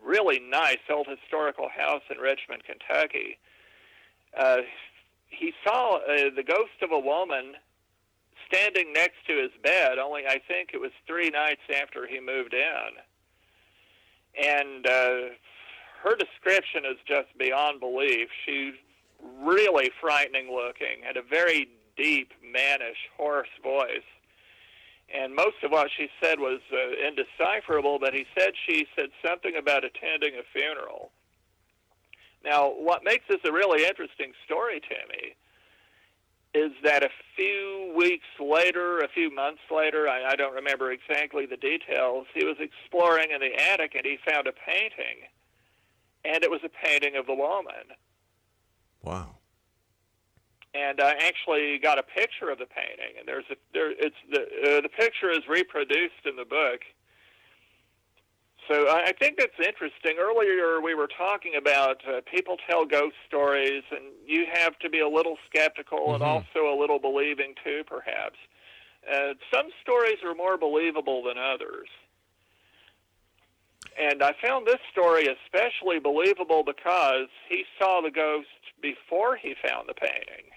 really 0.02 0.40
nice 0.40 0.78
old 0.90 1.08
historical 1.08 1.68
house 1.68 2.02
in 2.10 2.16
Richmond, 2.16 2.62
Kentucky 2.64 3.38
uh, 4.36 4.58
he 5.26 5.52
saw 5.64 5.96
uh, 5.96 6.30
the 6.34 6.42
ghost 6.42 6.82
of 6.82 6.90
a 6.92 6.98
woman 6.98 7.54
standing 8.46 8.92
next 8.92 9.26
to 9.26 9.36
his 9.36 9.50
bed. 9.62 9.98
Only 9.98 10.26
I 10.26 10.40
think 10.48 10.70
it 10.72 10.80
was 10.80 10.90
three 11.06 11.30
nights 11.30 11.62
after 11.80 12.06
he 12.06 12.20
moved 12.20 12.54
in, 12.54 12.90
and 14.42 14.86
uh, 14.86 15.34
her 16.02 16.16
description 16.16 16.84
is 16.84 16.96
just 17.06 17.28
beyond 17.38 17.80
belief. 17.80 18.28
She's 18.46 18.74
really 19.42 19.90
frightening 20.00 20.50
looking, 20.52 21.02
had 21.02 21.16
a 21.16 21.22
very 21.22 21.68
deep, 21.96 22.32
mannish, 22.42 22.98
hoarse 23.16 23.48
voice. 23.62 24.06
And 25.12 25.34
most 25.34 25.56
of 25.62 25.70
what 25.70 25.88
she 25.96 26.08
said 26.22 26.38
was 26.38 26.60
uh, 26.70 27.06
indecipherable, 27.06 27.98
but 27.98 28.12
he 28.12 28.26
said 28.38 28.52
she 28.68 28.86
said 28.94 29.08
something 29.24 29.56
about 29.56 29.84
attending 29.84 30.34
a 30.34 30.42
funeral. 30.52 31.10
Now, 32.44 32.68
what 32.68 33.04
makes 33.04 33.24
this 33.28 33.40
a 33.44 33.52
really 33.52 33.84
interesting 33.84 34.32
story 34.44 34.80
to 34.80 34.96
me 35.12 35.34
is 36.54 36.72
that 36.82 37.02
a 37.02 37.10
few 37.36 37.92
weeks 37.96 38.26
later, 38.40 38.98
a 38.98 39.08
few 39.08 39.34
months 39.34 39.60
later, 39.70 40.08
I, 40.08 40.32
I 40.32 40.36
don't 40.36 40.54
remember 40.54 40.92
exactly 40.92 41.46
the 41.46 41.56
details, 41.56 42.26
he 42.34 42.44
was 42.44 42.56
exploring 42.58 43.30
in 43.32 43.40
the 43.40 43.54
attic 43.70 43.94
and 43.94 44.04
he 44.04 44.18
found 44.26 44.46
a 44.46 44.52
painting. 44.52 45.28
And 46.24 46.42
it 46.42 46.50
was 46.50 46.60
a 46.64 46.68
painting 46.68 47.16
of 47.16 47.26
the 47.26 47.34
woman. 47.34 47.94
Wow. 49.02 49.36
And 50.74 51.00
I 51.00 51.12
actually 51.26 51.78
got 51.78 51.98
a 51.98 52.02
picture 52.02 52.50
of 52.50 52.58
the 52.58 52.66
painting, 52.66 53.18
and 53.18 53.26
there's 53.26 53.44
a 53.50 53.56
there. 53.72 53.90
It's 53.90 54.16
the 54.30 54.40
uh, 54.40 54.80
the 54.82 54.88
picture 54.88 55.30
is 55.30 55.40
reproduced 55.48 56.26
in 56.26 56.36
the 56.36 56.44
book, 56.44 56.80
so 58.68 58.88
I 58.88 59.12
think 59.18 59.38
that's 59.38 59.58
interesting. 59.58 60.16
Earlier, 60.20 60.80
we 60.80 60.94
were 60.94 61.08
talking 61.08 61.54
about 61.56 62.02
uh, 62.06 62.20
people 62.32 62.56
tell 62.68 62.84
ghost 62.84 63.16
stories, 63.26 63.82
and 63.90 64.12
you 64.26 64.46
have 64.52 64.78
to 64.80 64.90
be 64.90 65.00
a 65.00 65.08
little 65.08 65.36
skeptical 65.48 65.98
mm-hmm. 65.98 66.14
and 66.14 66.22
also 66.22 66.72
a 66.72 66.76
little 66.78 66.98
believing 66.98 67.54
too, 67.64 67.82
perhaps. 67.86 68.36
Uh, 69.10 69.32
some 69.52 69.66
stories 69.82 70.18
are 70.24 70.34
more 70.34 70.58
believable 70.58 71.22
than 71.22 71.38
others. 71.38 71.88
And 73.98 74.22
I 74.22 74.32
found 74.42 74.66
this 74.66 74.80
story 74.92 75.26
especially 75.26 75.98
believable 75.98 76.62
because 76.62 77.28
he 77.48 77.64
saw 77.80 78.00
the 78.00 78.10
ghost 78.10 78.46
before 78.80 79.36
he 79.36 79.54
found 79.66 79.88
the 79.88 79.94
painting. 79.94 80.52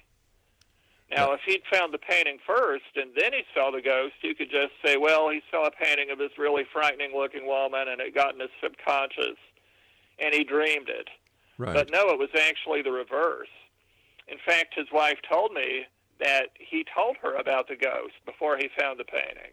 Now, 1.13 1.33
if 1.33 1.41
he'd 1.45 1.61
found 1.71 1.93
the 1.93 1.97
painting 1.97 2.37
first 2.47 2.95
and 2.95 3.11
then 3.15 3.33
he 3.33 3.43
saw 3.53 3.69
the 3.69 3.81
ghost, 3.81 4.13
you 4.21 4.33
could 4.33 4.49
just 4.49 4.71
say, 4.83 4.95
well, 4.97 5.29
he 5.29 5.41
saw 5.51 5.65
a 5.65 5.71
painting 5.71 6.09
of 6.09 6.17
this 6.17 6.31
really 6.37 6.63
frightening 6.71 7.11
looking 7.13 7.45
woman 7.45 7.87
and 7.89 7.99
it 7.99 8.15
got 8.15 8.33
in 8.33 8.39
his 8.39 8.49
subconscious 8.63 9.37
and 10.19 10.33
he 10.33 10.43
dreamed 10.43 10.87
it. 10.87 11.09
Right. 11.57 11.73
But 11.73 11.91
no, 11.91 12.09
it 12.09 12.19
was 12.19 12.29
actually 12.35 12.81
the 12.81 12.91
reverse. 12.91 13.51
In 14.27 14.37
fact, 14.45 14.73
his 14.75 14.87
wife 14.93 15.17
told 15.29 15.51
me 15.51 15.85
that 16.19 16.49
he 16.57 16.85
told 16.95 17.17
her 17.21 17.35
about 17.35 17.67
the 17.67 17.75
ghost 17.75 18.13
before 18.25 18.57
he 18.57 18.69
found 18.79 18.99
the 18.99 19.03
painting. 19.03 19.51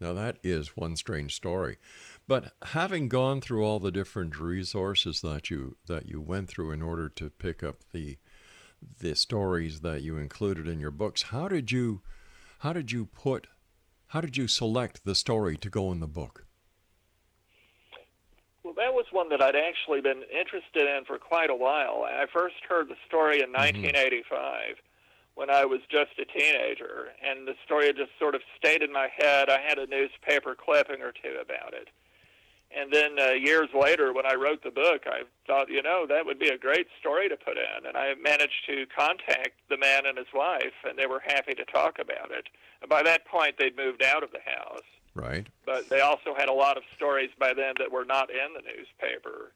Now, 0.00 0.12
that 0.14 0.38
is 0.42 0.76
one 0.76 0.96
strange 0.96 1.34
story. 1.34 1.78
But 2.26 2.52
having 2.62 3.08
gone 3.08 3.40
through 3.40 3.64
all 3.64 3.78
the 3.78 3.92
different 3.92 4.40
resources 4.40 5.20
that 5.20 5.50
you 5.50 5.76
that 5.86 6.08
you 6.08 6.20
went 6.20 6.48
through 6.48 6.72
in 6.72 6.82
order 6.82 7.08
to 7.10 7.30
pick 7.30 7.62
up 7.62 7.84
the 7.92 8.18
the 8.98 9.14
stories 9.14 9.80
that 9.80 10.02
you 10.02 10.16
included 10.16 10.68
in 10.68 10.80
your 10.80 10.90
books. 10.90 11.22
How 11.22 11.48
did 11.48 11.70
you 11.70 12.02
how 12.60 12.72
did 12.72 12.92
you 12.92 13.06
put 13.06 13.46
how 14.08 14.20
did 14.20 14.36
you 14.36 14.46
select 14.46 15.04
the 15.04 15.14
story 15.14 15.56
to 15.56 15.68
go 15.68 15.90
in 15.90 16.00
the 16.00 16.06
book? 16.06 16.46
Well, 18.62 18.74
that 18.74 18.94
was 18.94 19.06
one 19.10 19.28
that 19.28 19.42
I'd 19.42 19.56
actually 19.56 20.00
been 20.00 20.22
interested 20.30 20.88
in 20.88 21.04
for 21.04 21.18
quite 21.18 21.50
a 21.50 21.54
while. 21.54 22.04
I 22.06 22.24
first 22.32 22.56
heard 22.68 22.88
the 22.88 22.96
story 23.06 23.42
in 23.42 23.52
1985 23.52 24.30
mm-hmm. 24.32 24.72
when 25.34 25.50
I 25.50 25.64
was 25.64 25.80
just 25.90 26.12
a 26.18 26.24
teenager, 26.24 27.08
and 27.22 27.46
the 27.46 27.54
story 27.64 27.86
had 27.86 27.96
just 27.96 28.12
sort 28.18 28.34
of 28.34 28.40
stayed 28.56 28.82
in 28.82 28.92
my 28.92 29.08
head. 29.18 29.50
I 29.50 29.60
had 29.60 29.78
a 29.78 29.86
newspaper 29.86 30.54
clipping 30.54 31.02
or 31.02 31.12
two 31.12 31.36
about 31.42 31.74
it. 31.74 31.88
And 32.76 32.92
then 32.92 33.18
uh, 33.18 33.32
years 33.32 33.68
later, 33.72 34.12
when 34.12 34.26
I 34.26 34.34
wrote 34.34 34.64
the 34.64 34.70
book, 34.70 35.02
I 35.06 35.22
thought, 35.46 35.70
you 35.70 35.82
know, 35.82 36.06
that 36.08 36.26
would 36.26 36.38
be 36.38 36.48
a 36.48 36.58
great 36.58 36.88
story 36.98 37.28
to 37.28 37.36
put 37.36 37.56
in. 37.56 37.86
And 37.86 37.96
I 37.96 38.14
managed 38.20 38.66
to 38.66 38.86
contact 38.86 39.52
the 39.68 39.76
man 39.76 40.06
and 40.06 40.18
his 40.18 40.26
wife, 40.34 40.74
and 40.84 40.98
they 40.98 41.06
were 41.06 41.22
happy 41.24 41.54
to 41.54 41.64
talk 41.66 41.98
about 42.00 42.32
it. 42.32 42.48
And 42.82 42.90
by 42.90 43.02
that 43.04 43.26
point, 43.26 43.56
they'd 43.58 43.76
moved 43.76 44.02
out 44.02 44.24
of 44.24 44.30
the 44.32 44.40
house. 44.44 44.82
Right. 45.14 45.46
But 45.64 45.88
they 45.88 46.00
also 46.00 46.34
had 46.36 46.48
a 46.48 46.52
lot 46.52 46.76
of 46.76 46.82
stories 46.96 47.30
by 47.38 47.54
then 47.54 47.74
that 47.78 47.92
were 47.92 48.04
not 48.04 48.30
in 48.30 48.54
the 48.54 48.62
newspaper 48.62 49.52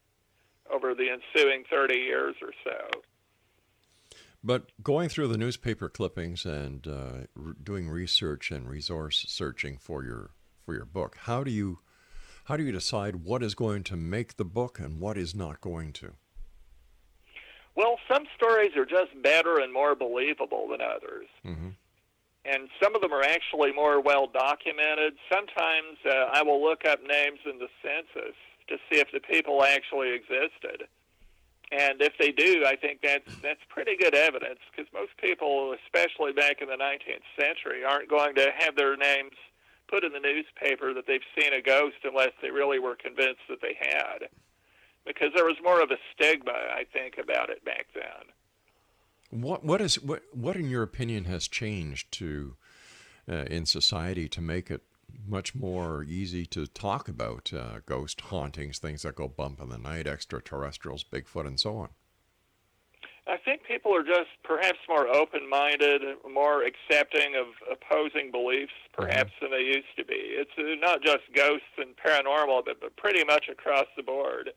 over 0.72 0.94
the 0.94 1.10
ensuing 1.10 1.64
30 1.68 1.94
years 1.96 2.36
or 2.40 2.52
so. 2.62 3.00
But 4.44 4.70
going 4.82 5.08
through 5.08 5.28
the 5.28 5.38
newspaper 5.38 5.88
clippings 5.88 6.46
and 6.46 6.86
uh, 6.86 7.26
r- 7.36 7.56
doing 7.60 7.88
research 7.88 8.52
and 8.52 8.68
resource 8.68 9.24
searching 9.28 9.78
for 9.78 10.04
your 10.04 10.30
for 10.64 10.74
your 10.74 10.84
book, 10.84 11.16
how 11.22 11.42
do 11.42 11.50
you 11.50 11.80
how 12.48 12.56
do 12.56 12.64
you 12.64 12.72
decide 12.72 13.16
what 13.16 13.42
is 13.42 13.54
going 13.54 13.84
to 13.84 13.94
make 13.94 14.38
the 14.38 14.44
book 14.44 14.78
and 14.78 14.98
what 15.00 15.18
is 15.18 15.34
not 15.34 15.60
going 15.60 15.92
to? 15.92 16.12
Well, 17.76 17.98
some 18.10 18.24
stories 18.34 18.70
are 18.74 18.86
just 18.86 19.10
better 19.22 19.58
and 19.58 19.70
more 19.70 19.94
believable 19.94 20.66
than 20.70 20.80
others. 20.80 21.26
Mm-hmm. 21.44 21.68
And 22.46 22.68
some 22.82 22.94
of 22.94 23.02
them 23.02 23.12
are 23.12 23.22
actually 23.22 23.72
more 23.74 24.00
well 24.00 24.26
documented. 24.26 25.12
Sometimes 25.30 25.98
uh, 26.06 26.30
I 26.32 26.42
will 26.42 26.64
look 26.64 26.86
up 26.86 27.00
names 27.06 27.40
in 27.44 27.58
the 27.58 27.68
census 27.82 28.34
to 28.68 28.76
see 28.90 28.98
if 28.98 29.12
the 29.12 29.20
people 29.20 29.62
actually 29.62 30.14
existed. 30.14 30.88
And 31.70 32.00
if 32.00 32.14
they 32.18 32.32
do, 32.32 32.64
I 32.64 32.76
think 32.76 33.00
that's 33.02 33.28
that's 33.42 33.60
pretty 33.68 33.94
good 33.98 34.14
evidence 34.14 34.60
because 34.70 34.90
most 34.94 35.12
people, 35.20 35.76
especially 35.84 36.32
back 36.32 36.62
in 36.62 36.68
the 36.68 36.80
19th 36.80 37.28
century, 37.38 37.84
aren't 37.84 38.08
going 38.08 38.34
to 38.36 38.48
have 38.56 38.74
their 38.74 38.96
names 38.96 39.36
put 39.88 40.04
in 40.04 40.12
the 40.12 40.20
newspaper 40.20 40.94
that 40.94 41.06
they've 41.06 41.20
seen 41.38 41.52
a 41.52 41.62
ghost 41.62 41.96
unless 42.04 42.32
they 42.42 42.50
really 42.50 42.78
were 42.78 42.96
convinced 42.96 43.40
that 43.48 43.60
they 43.62 43.76
had. 43.78 44.28
Because 45.06 45.28
there 45.34 45.44
was 45.44 45.56
more 45.62 45.80
of 45.80 45.90
a 45.90 45.96
stigma, 46.14 46.52
I 46.52 46.84
think, 46.92 47.16
about 47.18 47.50
it 47.50 47.64
back 47.64 47.86
then. 47.94 49.40
What 49.42 49.64
what 49.64 49.80
is 49.80 50.00
what 50.00 50.22
what 50.32 50.56
in 50.56 50.70
your 50.70 50.82
opinion 50.82 51.24
has 51.24 51.48
changed 51.48 52.12
to 52.12 52.56
uh, 53.28 53.44
in 53.44 53.66
society 53.66 54.28
to 54.28 54.40
make 54.40 54.70
it 54.70 54.82
much 55.26 55.54
more 55.54 56.02
easy 56.04 56.46
to 56.46 56.66
talk 56.66 57.08
about 57.08 57.52
uh, 57.52 57.80
ghost 57.86 58.20
hauntings, 58.22 58.78
things 58.78 59.02
that 59.02 59.14
go 59.14 59.28
bump 59.28 59.60
in 59.60 59.68
the 59.68 59.78
night, 59.78 60.06
extraterrestrials, 60.06 61.04
Bigfoot, 61.04 61.46
and 61.46 61.60
so 61.60 61.76
on? 61.76 61.88
I 63.28 63.36
think 63.36 63.62
people 63.64 63.94
are 63.94 64.02
just 64.02 64.30
perhaps 64.42 64.78
more 64.88 65.06
open 65.06 65.48
minded, 65.48 66.00
more 66.32 66.64
accepting 66.64 67.36
of 67.36 67.46
opposing 67.70 68.30
beliefs, 68.30 68.72
perhaps, 68.94 69.32
mm-hmm. 69.32 69.52
than 69.52 69.60
they 69.60 69.66
used 69.66 69.94
to 69.98 70.04
be. 70.04 70.14
It's 70.14 70.50
uh, 70.56 70.62
not 70.80 71.02
just 71.02 71.24
ghosts 71.34 71.66
and 71.76 71.94
paranormal, 71.96 72.64
but, 72.64 72.80
but 72.80 72.96
pretty 72.96 73.24
much 73.24 73.44
across 73.50 73.84
the 73.96 74.02
board. 74.02 74.50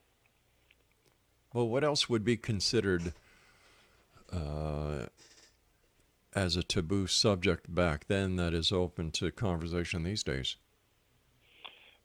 Well, 1.54 1.68
what 1.68 1.84
else 1.84 2.08
would 2.08 2.24
be 2.24 2.38
considered 2.38 3.12
uh, 4.32 5.08
as 6.34 6.56
a 6.56 6.64
taboo 6.64 7.08
subject 7.08 7.74
back 7.76 8.08
then 8.08 8.38
that 8.38 8.54
is 8.54 8.72
open 8.72 9.12
to 9.12 9.32
conversation 9.32 10.04
these 10.04 10.24
days? 10.24 10.56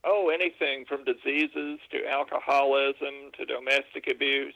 Oh, 0.05 0.31
anything 0.31 0.85
from 0.89 1.05
diseases 1.05 1.79
to 1.93 2.07
alcoholism 2.11 3.31
to 3.39 3.45
domestic 3.45 4.09
abuse, 4.11 4.55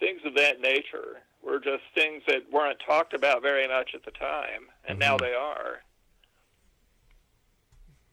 things 0.00 0.20
of 0.24 0.34
that 0.36 0.60
nature 0.60 1.22
were 1.42 1.58
just 1.58 1.82
things 1.94 2.22
that 2.26 2.42
weren't 2.52 2.78
talked 2.86 3.14
about 3.14 3.42
very 3.42 3.68
much 3.68 3.90
at 3.94 4.04
the 4.04 4.10
time, 4.12 4.68
and 4.86 4.98
mm-hmm. 4.98 5.10
now 5.10 5.16
they 5.16 5.34
are. 5.34 5.80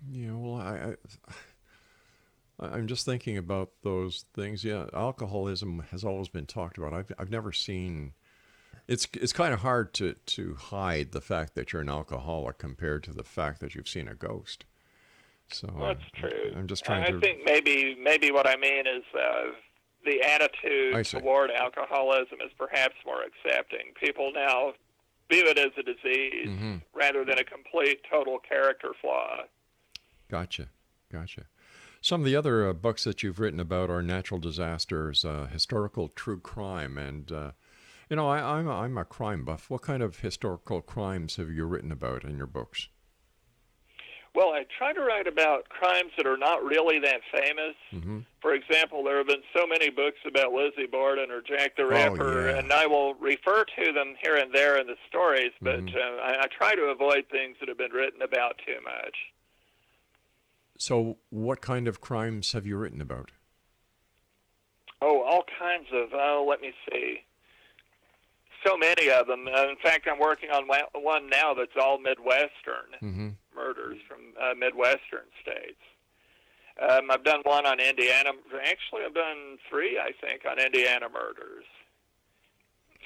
Yeah, 0.10 0.34
well, 0.34 0.60
I, 0.62 0.96
I, 2.60 2.68
I'm 2.68 2.88
just 2.88 3.06
thinking 3.06 3.38
about 3.38 3.70
those 3.84 4.26
things. 4.36 4.64
Yeah, 4.64 4.86
alcoholism 4.94 5.84
has 5.92 6.04
always 6.04 6.28
been 6.28 6.46
talked 6.46 6.78
about. 6.78 6.94
I've, 6.94 7.12
I've 7.18 7.30
never 7.30 7.52
seen 7.52 8.14
it's 8.88 9.08
it's 9.14 9.34
kind 9.34 9.54
of 9.54 9.62
hard 9.62 9.94
to 9.96 10.14
to 10.14 10.56
hide 10.56 11.12
the 11.12 11.22
fact 11.22 11.56
that 11.56 11.72
you're 11.72 11.82
an 11.82 11.90
alcoholic 11.90 12.58
compared 12.58 13.04
to 13.04 13.14
the 13.14 13.24
fact 13.24 13.60
that 13.62 13.76
you've 13.76 13.88
seen 13.88 14.08
a 14.08 14.16
ghost. 14.16 14.66
So 15.52 15.68
that's 15.80 16.04
true. 16.16 16.54
I'm 16.56 16.68
just 16.68 16.84
trying 16.84 17.04
I 17.04 17.12
to. 17.12 17.18
I 17.18 17.20
think 17.20 17.40
maybe 17.46 17.98
maybe 18.02 18.32
what 18.32 18.48
I 18.48 18.56
mean 18.58 18.86
is 18.88 19.04
uh, 19.16 19.52
the 20.06 20.22
attitude 20.22 21.06
toward 21.06 21.52
alcoholism 21.52 22.40
is 22.46 22.52
perhaps 22.58 22.96
more 23.06 23.24
accepting. 23.24 23.94
People 24.00 24.32
now 24.34 24.74
view 25.30 25.46
it 25.48 25.58
as 25.58 25.72
a 25.78 25.84
disease 25.84 26.48
mm-hmm. 26.48 26.76
rather 26.94 27.24
than 27.24 27.40
a 27.40 27.44
complete 27.44 28.02
total 28.10 28.40
character 28.40 28.90
flaw. 29.02 29.44
Gotcha, 30.30 30.68
gotcha. 31.12 31.46
Some 32.02 32.22
of 32.22 32.26
the 32.26 32.36
other 32.36 32.68
uh, 32.68 32.74
books 32.74 33.04
that 33.04 33.22
you've 33.22 33.40
written 33.40 33.60
about 33.60 33.90
are 33.90 34.02
natural 34.02 34.40
disasters, 34.40 35.24
uh, 35.24 35.48
historical 35.52 36.10
true 36.10 36.40
crime, 36.40 36.98
and 36.98 37.32
uh, 37.32 37.52
you 38.10 38.16
know, 38.16 38.28
I, 38.28 38.60
am 38.60 38.68
a, 38.68 38.72
I'm 38.72 38.98
a 38.98 39.06
crime 39.06 39.46
buff. 39.46 39.70
What 39.70 39.84
kind 39.84 40.02
of 40.04 40.20
historical 40.20 40.82
crimes 40.82 41.38
have 41.38 41.50
you 41.50 41.66
written 41.66 41.92
about 41.92 42.24
in 42.24 42.38
your 42.38 42.48
books? 42.48 42.90
Well, 44.34 44.50
I 44.50 44.66
try 44.78 44.94
to 44.94 45.02
write 45.02 45.28
about 45.28 45.68
crimes 45.68 46.12
that 46.16 46.26
are 46.26 46.38
not 46.38 46.64
really 46.64 47.00
that 47.00 47.20
famous. 47.34 47.76
Mm-hmm. 47.94 48.20
For 48.42 48.54
example, 48.54 49.04
there 49.04 49.18
have 49.18 49.28
been 49.28 49.44
so 49.54 49.68
many 49.68 49.90
books 49.90 50.20
about 50.26 50.54
Lizzie 50.54 50.88
Borden 50.90 51.30
or 51.32 51.42
Jack 51.42 51.76
the 51.76 51.86
Ripper, 51.86 52.48
oh, 52.48 52.52
yeah. 52.52 52.58
and 52.58 52.72
I 52.72 52.88
will 52.88 53.14
refer 53.16 53.66
to 53.66 53.92
them 53.92 54.16
here 54.24 54.38
and 54.38 54.54
there 54.54 54.78
in 54.78 54.88
the 54.88 54.96
stories, 55.08 55.52
but 55.62 55.82
mm-hmm. 55.82 55.96
uh, 55.96 56.24
I, 56.24 56.44
I 56.44 56.48
try 56.48 56.76
to 56.76 56.84
avoid 56.84 57.26
things 57.30 57.58
that 57.60 57.68
have 57.68 57.78
been 57.78 57.92
written 57.92 58.22
about 58.22 58.58
too 58.66 58.82
much. 58.84 59.18
So, 60.78 61.18
what 61.30 61.62
kind 61.62 61.88
of 61.90 62.00
crimes 62.00 62.54
have 62.54 62.66
you 62.66 62.78
written 62.78 63.02
about? 63.02 63.32
Oh, 65.02 65.24
all 65.24 65.44
kinds 65.60 65.88
of. 65.94 66.10
Oh, 66.14 66.46
let 66.48 66.62
me 66.62 66.72
see 66.90 67.20
so 68.66 68.78
many 68.78 69.10
of 69.10 69.28
them. 69.28 69.48
Uh, 69.48 69.70
in 69.70 69.76
fact, 69.82 70.08
I'm 70.12 70.20
working 70.20 70.50
on 70.52 70.68
one 70.94 71.30
now 71.30 71.54
that's 71.54 71.72
all 71.82 72.00
Midwestern 72.00 72.94
mm-hmm. 73.02 73.30
Murders 73.56 73.98
from 74.08 74.20
uh, 74.42 74.54
Midwestern 74.56 75.28
states. 75.42 75.80
Um, 76.82 77.12
I've 77.12 77.24
done 77.24 77.42
one 77.44 77.66
on 77.66 77.80
Indiana. 77.80 78.32
Actually, 78.64 79.04
I've 79.06 79.14
done 79.14 79.58
three, 79.70 80.00
I 80.00 80.12
think, 80.20 80.44
on 80.50 80.58
Indiana 80.60 81.08
murders, 81.14 81.66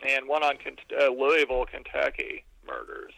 and 0.08 0.28
one 0.28 0.44
on 0.44 0.56
uh, 1.00 1.08
Louisville, 1.10 1.66
Kentucky 1.66 2.46
murders. 2.66 3.14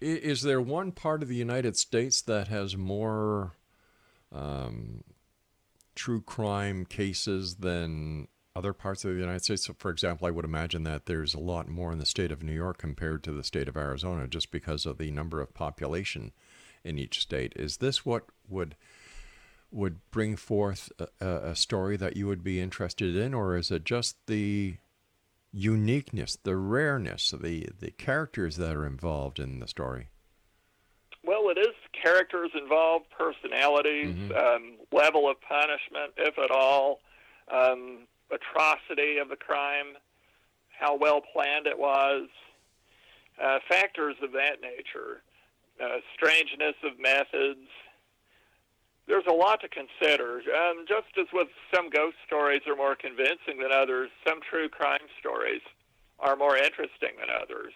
Is 0.00 0.42
there 0.42 0.60
one 0.60 0.92
part 0.92 1.22
of 1.22 1.28
the 1.28 1.36
United 1.36 1.76
States 1.76 2.20
that 2.22 2.48
has 2.48 2.76
more 2.76 3.52
um, 4.30 5.04
true 5.94 6.20
crime 6.20 6.84
cases 6.84 7.56
than 7.56 8.28
other 8.56 8.72
parts 8.72 9.04
of 9.04 9.12
the 9.12 9.20
United 9.20 9.44
States. 9.44 9.66
So, 9.66 9.74
for 9.78 9.90
example, 9.90 10.26
I 10.26 10.30
would 10.30 10.44
imagine 10.44 10.84
that 10.84 11.06
there's 11.06 11.34
a 11.34 11.38
lot 11.38 11.68
more 11.68 11.92
in 11.92 11.98
the 11.98 12.06
state 12.06 12.32
of 12.32 12.42
New 12.42 12.54
York 12.54 12.78
compared 12.78 13.22
to 13.24 13.32
the 13.32 13.44
state 13.44 13.68
of 13.68 13.76
Arizona 13.76 14.26
just 14.26 14.50
because 14.50 14.86
of 14.86 14.96
the 14.96 15.10
number 15.10 15.40
of 15.42 15.52
population 15.52 16.32
in 16.82 16.98
each 16.98 17.20
state. 17.20 17.52
Is 17.54 17.76
this 17.76 18.06
what 18.06 18.24
would 18.48 18.74
would 19.70 19.98
bring 20.10 20.36
forth 20.36 20.90
a, 21.20 21.26
a 21.26 21.56
story 21.56 21.96
that 21.98 22.16
you 22.16 22.26
would 22.26 22.42
be 22.42 22.60
interested 22.60 23.14
in, 23.14 23.34
or 23.34 23.56
is 23.56 23.70
it 23.70 23.84
just 23.84 24.16
the 24.26 24.76
uniqueness, 25.52 26.38
the 26.42 26.56
rareness, 26.56 27.30
the 27.30 27.68
the 27.78 27.90
characters 27.90 28.56
that 28.56 28.74
are 28.74 28.86
involved 28.86 29.38
in 29.38 29.60
the 29.60 29.68
story? 29.68 30.08
Well, 31.22 31.50
it 31.50 31.58
is 31.58 31.74
characters 31.92 32.52
involved, 32.54 33.06
personalities, 33.10 34.14
mm-hmm. 34.14 34.32
um, 34.32 34.76
level 34.92 35.28
of 35.28 35.36
punishment, 35.40 36.14
if 36.16 36.38
at 36.38 36.52
all. 36.52 37.00
Um, 37.52 38.06
atrocity 38.30 39.18
of 39.18 39.28
the 39.28 39.36
crime, 39.36 39.96
how 40.78 40.96
well 40.96 41.20
planned 41.20 41.66
it 41.66 41.78
was, 41.78 42.28
uh, 43.42 43.58
factors 43.68 44.16
of 44.22 44.32
that 44.32 44.60
nature, 44.60 45.22
uh, 45.82 45.98
strangeness 46.14 46.74
of 46.82 46.98
methods. 46.98 47.68
There's 49.06 49.26
a 49.28 49.32
lot 49.32 49.60
to 49.60 49.68
consider. 49.68 50.40
Um, 50.50 50.84
just 50.88 51.16
as 51.18 51.26
with 51.32 51.48
some 51.72 51.90
ghost 51.90 52.16
stories 52.26 52.62
are 52.66 52.74
more 52.74 52.96
convincing 52.96 53.58
than 53.60 53.70
others, 53.72 54.10
some 54.26 54.40
true 54.40 54.68
crime 54.68 55.06
stories 55.20 55.62
are 56.18 56.34
more 56.34 56.56
interesting 56.56 57.10
than 57.20 57.28
others. 57.30 57.72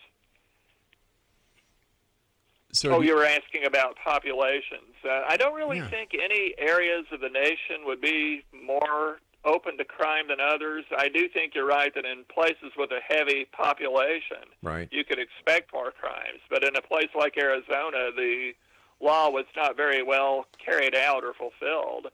So 2.72 2.96
oh, 2.96 3.00
you 3.00 3.16
were 3.16 3.24
asking 3.24 3.64
about 3.64 3.96
populations. 4.02 4.94
Uh, 5.04 5.22
I 5.28 5.36
don't 5.36 5.54
really 5.54 5.78
yeah. 5.78 5.88
think 5.88 6.10
any 6.14 6.54
areas 6.56 7.04
of 7.12 7.20
the 7.20 7.28
nation 7.28 7.84
would 7.84 8.00
be 8.00 8.44
more 8.52 9.18
open 9.44 9.78
to 9.78 9.84
crime 9.84 10.28
than 10.28 10.38
others. 10.40 10.84
I 10.96 11.08
do 11.08 11.28
think 11.28 11.54
you're 11.54 11.66
right 11.66 11.94
that 11.94 12.04
in 12.04 12.24
places 12.32 12.72
with 12.76 12.90
a 12.90 13.00
heavy 13.06 13.46
population, 13.52 14.44
right. 14.62 14.88
you 14.90 15.04
could 15.04 15.18
expect 15.18 15.72
more 15.72 15.90
crimes. 15.90 16.40
But 16.50 16.64
in 16.64 16.76
a 16.76 16.82
place 16.82 17.08
like 17.16 17.36
Arizona, 17.38 18.10
the 18.14 18.52
law 19.00 19.30
was 19.30 19.46
not 19.56 19.76
very 19.76 20.02
well 20.02 20.46
carried 20.64 20.94
out 20.94 21.24
or 21.24 21.32
fulfilled, 21.34 22.08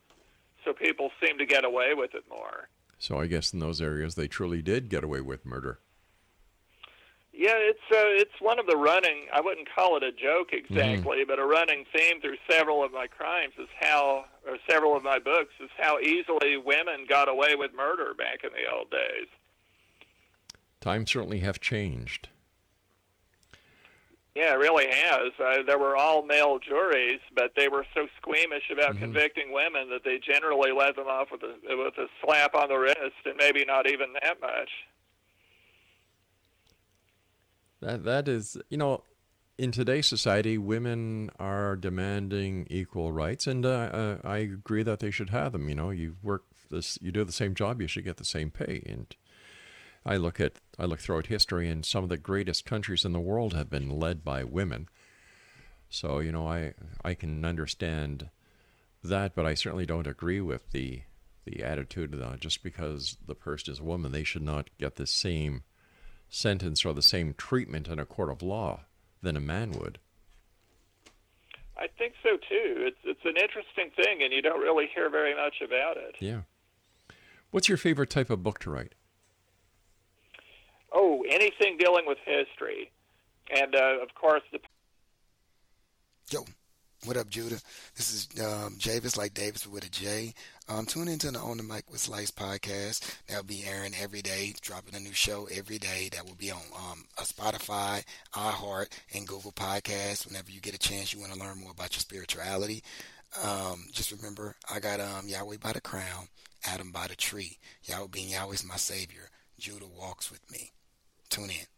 so 0.63 0.73
people 0.73 1.11
seem 1.23 1.37
to 1.37 1.45
get 1.45 1.65
away 1.65 1.93
with 1.93 2.13
it 2.15 2.23
more. 2.29 2.69
So 2.97 3.19
I 3.19 3.27
guess 3.27 3.53
in 3.53 3.59
those 3.59 3.81
areas 3.81 4.15
they 4.15 4.27
truly 4.27 4.61
did 4.61 4.89
get 4.89 5.03
away 5.03 5.21
with 5.21 5.45
murder. 5.45 5.79
Yeah, 7.37 7.53
it's 7.53 7.79
uh, 7.91 8.17
it's 8.17 8.41
one 8.41 8.57
of 8.57 8.65
the 8.65 8.75
running. 8.75 9.27
I 9.31 9.41
wouldn't 9.41 9.69
call 9.73 9.95
it 9.95 10.01
a 10.01 10.11
joke 10.11 10.53
exactly, 10.53 11.19
mm. 11.19 11.27
but 11.27 11.37
a 11.37 11.45
running 11.45 11.85
theme 11.95 12.19
through 12.19 12.37
several 12.49 12.83
of 12.83 12.91
my 12.91 13.05
crimes 13.05 13.53
is 13.59 13.67
how, 13.79 14.25
or 14.47 14.57
several 14.67 14.97
of 14.97 15.03
my 15.03 15.19
books, 15.19 15.53
is 15.63 15.69
how 15.77 15.99
easily 15.99 16.57
women 16.57 17.05
got 17.07 17.29
away 17.29 17.53
with 17.53 17.75
murder 17.75 18.15
back 18.17 18.43
in 18.43 18.49
the 18.53 18.75
old 18.75 18.89
days. 18.89 19.27
Times 20.81 21.11
certainly 21.11 21.37
have 21.41 21.61
changed. 21.61 22.29
Yeah, 24.33 24.53
it 24.53 24.57
really 24.57 24.87
has. 24.87 25.31
Uh, 25.39 25.61
there 25.65 25.77
were 25.77 25.95
all 25.95 26.23
male 26.23 26.57
juries, 26.57 27.19
but 27.35 27.51
they 27.55 27.67
were 27.67 27.85
so 27.93 28.07
squeamish 28.19 28.71
about 28.71 28.91
mm-hmm. 28.91 28.99
convicting 29.01 29.53
women 29.53 29.91
that 29.91 30.03
they 30.03 30.17
generally 30.17 30.71
let 30.71 30.95
them 30.95 31.07
off 31.07 31.27
with 31.31 31.43
a 31.43 31.53
with 31.77 31.97
a 31.99 32.07
slap 32.25 32.55
on 32.55 32.69
the 32.69 32.77
wrist, 32.77 33.21
and 33.25 33.35
maybe 33.37 33.63
not 33.63 33.87
even 33.87 34.13
that 34.23 34.41
much. 34.41 34.69
That 37.87 38.03
that 38.03 38.27
is, 38.27 38.57
you 38.69 38.75
know, 38.75 39.05
in 39.57 39.71
today's 39.71 40.07
society, 40.07 40.57
women 40.57 41.29
are 41.39 41.77
demanding 41.77 42.67
equal 42.69 43.13
rights, 43.13 43.47
and 43.47 43.65
uh, 43.65 43.69
uh, 43.69 44.17
I 44.25 44.39
agree 44.39 44.83
that 44.83 44.99
they 44.99 45.09
should 45.09 45.29
have 45.29 45.53
them. 45.53 45.69
You 45.69 45.75
know, 45.75 45.91
you 45.91 46.17
work 46.21 46.43
this, 46.69 46.99
you 47.01 47.13
do 47.13 47.23
the 47.23 47.31
same 47.31 47.55
job, 47.55 47.81
you 47.81 47.87
should 47.87 48.03
get 48.03 48.17
the 48.17 48.25
same 48.25 48.51
pay. 48.51 48.83
And 48.85 49.15
I 50.05 50.17
look 50.17 50.41
at, 50.41 50.59
I 50.77 50.83
look 50.83 50.99
throughout 50.99 51.27
history, 51.27 51.69
and 51.69 51.85
some 51.85 52.03
of 52.03 52.09
the 52.09 52.17
greatest 52.17 52.65
countries 52.65 53.05
in 53.05 53.13
the 53.13 53.21
world 53.21 53.53
have 53.53 53.69
been 53.69 53.89
led 53.89 54.21
by 54.21 54.43
women. 54.43 54.89
So 55.89 56.19
you 56.19 56.33
know, 56.33 56.45
I 56.45 56.73
I 57.05 57.13
can 57.13 57.45
understand 57.45 58.31
that, 59.01 59.33
but 59.33 59.45
I 59.45 59.53
certainly 59.53 59.85
don't 59.85 60.07
agree 60.07 60.41
with 60.41 60.71
the 60.71 61.03
the 61.45 61.63
attitude 61.63 62.11
that 62.11 62.41
just 62.41 62.63
because 62.63 63.15
the 63.25 63.33
person 63.33 63.71
is 63.71 63.79
a 63.79 63.83
woman, 63.85 64.11
they 64.11 64.25
should 64.25 64.41
not 64.41 64.71
get 64.77 64.97
the 64.97 65.07
same 65.07 65.63
sentence 66.29 66.85
or 66.85 66.93
the 66.93 67.01
same 67.01 67.33
treatment 67.37 67.87
in 67.87 67.99
a 67.99 68.05
court 68.05 68.29
of 68.29 68.41
law 68.41 68.81
than 69.21 69.37
a 69.37 69.41
man 69.41 69.71
would. 69.71 69.99
I 71.77 71.87
think 71.97 72.13
so 72.23 72.37
too. 72.37 72.87
It's 72.87 72.97
it's 73.03 73.25
an 73.25 73.37
interesting 73.37 73.91
thing, 73.95 74.23
and 74.23 74.33
you 74.33 74.41
don't 74.41 74.61
really 74.61 74.89
hear 74.93 75.09
very 75.09 75.35
much 75.35 75.55
about 75.63 75.97
it. 75.97 76.15
Yeah. 76.19 76.41
What's 77.51 77.69
your 77.69 77.77
favorite 77.77 78.09
type 78.09 78.29
of 78.29 78.43
book 78.43 78.59
to 78.59 78.71
write? 78.71 78.93
Oh, 80.91 81.23
anything 81.29 81.77
dealing 81.77 82.05
with 82.05 82.17
history, 82.25 82.91
and 83.51 83.75
uh, 83.75 84.01
of 84.01 84.13
course 84.15 84.41
the. 84.51 84.59
Yo, 86.31 86.45
what 87.05 87.17
up, 87.17 87.29
Judah? 87.29 87.59
This 87.95 88.13
is 88.13 88.27
um, 88.43 88.75
Javis, 88.77 89.17
like 89.17 89.33
Davis, 89.33 89.63
but 89.63 89.73
with 89.73 89.85
a 89.85 89.89
J. 89.89 90.33
Um, 90.67 90.85
tune 90.85 91.07
into 91.07 91.29
the 91.31 91.39
On 91.39 91.57
the 91.57 91.63
Mic 91.63 91.89
with 91.91 92.01
Slice 92.01 92.31
podcast. 92.31 93.17
That'll 93.27 93.43
be 93.43 93.63
airing 93.65 93.93
every 94.01 94.21
day, 94.21 94.53
dropping 94.61 94.95
a 94.95 94.99
new 94.99 95.13
show 95.13 95.47
every 95.53 95.77
day. 95.77 96.09
That 96.11 96.25
will 96.25 96.35
be 96.35 96.51
on 96.51 96.61
um, 96.75 97.05
a 97.17 97.21
Spotify, 97.21 98.03
iHeart, 98.33 98.87
and 99.13 99.27
Google 99.27 99.51
Podcasts. 99.51 100.27
Whenever 100.27 100.49
you 100.49 100.59
get 100.59 100.75
a 100.75 100.79
chance, 100.79 101.13
you 101.13 101.19
want 101.19 101.33
to 101.33 101.39
learn 101.39 101.59
more 101.59 101.71
about 101.71 101.93
your 101.95 102.01
spirituality. 102.01 102.83
Um, 103.43 103.85
just 103.93 104.11
remember, 104.11 104.55
I 104.73 104.79
got 104.79 104.99
um, 104.99 105.27
Yahweh 105.27 105.57
by 105.61 105.73
the 105.73 105.81
crown, 105.81 106.27
Adam 106.65 106.91
by 106.91 107.07
the 107.07 107.15
tree. 107.15 107.59
Yahweh 107.83 108.07
being 108.11 108.29
Yahweh's 108.29 108.65
my 108.65 108.77
savior. 108.77 109.29
Judah 109.59 109.87
walks 109.87 110.31
with 110.31 110.49
me. 110.51 110.71
Tune 111.29 111.49
in. 111.51 111.76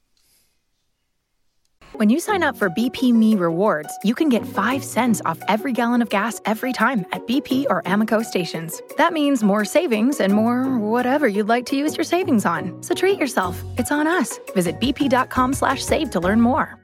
When 1.93 2.10
you 2.10 2.19
sign 2.19 2.43
up 2.43 2.56
for 2.56 2.69
BP 2.69 3.13
Me 3.13 3.36
Rewards, 3.36 3.97
you 4.04 4.13
can 4.13 4.30
get 4.30 4.45
5 4.45 4.84
cents 4.84 5.21
off 5.25 5.39
every 5.47 5.71
gallon 5.71 6.02
of 6.02 6.10
gas 6.10 6.39
every 6.45 6.71
time 6.71 7.06
at 7.12 7.25
BP 7.25 7.65
or 7.69 7.82
Amoco 7.84 8.23
stations. 8.23 8.82
That 8.97 9.12
means 9.12 9.43
more 9.43 9.65
savings 9.65 10.19
and 10.19 10.34
more 10.34 10.78
whatever 10.78 11.28
you'd 11.28 11.47
like 11.47 11.65
to 11.67 11.75
use 11.75 11.97
your 11.97 12.04
savings 12.04 12.45
on. 12.45 12.82
So 12.84 12.93
treat 12.93 13.17
yourself. 13.17 13.60
It's 13.78 13.91
on 13.91 14.06
us. 14.08 14.39
Visit 14.54 14.80
bp.com 14.80 15.54
slash 15.54 15.84
save 15.84 16.10
to 16.12 16.19
learn 16.19 16.41
more. 16.41 16.78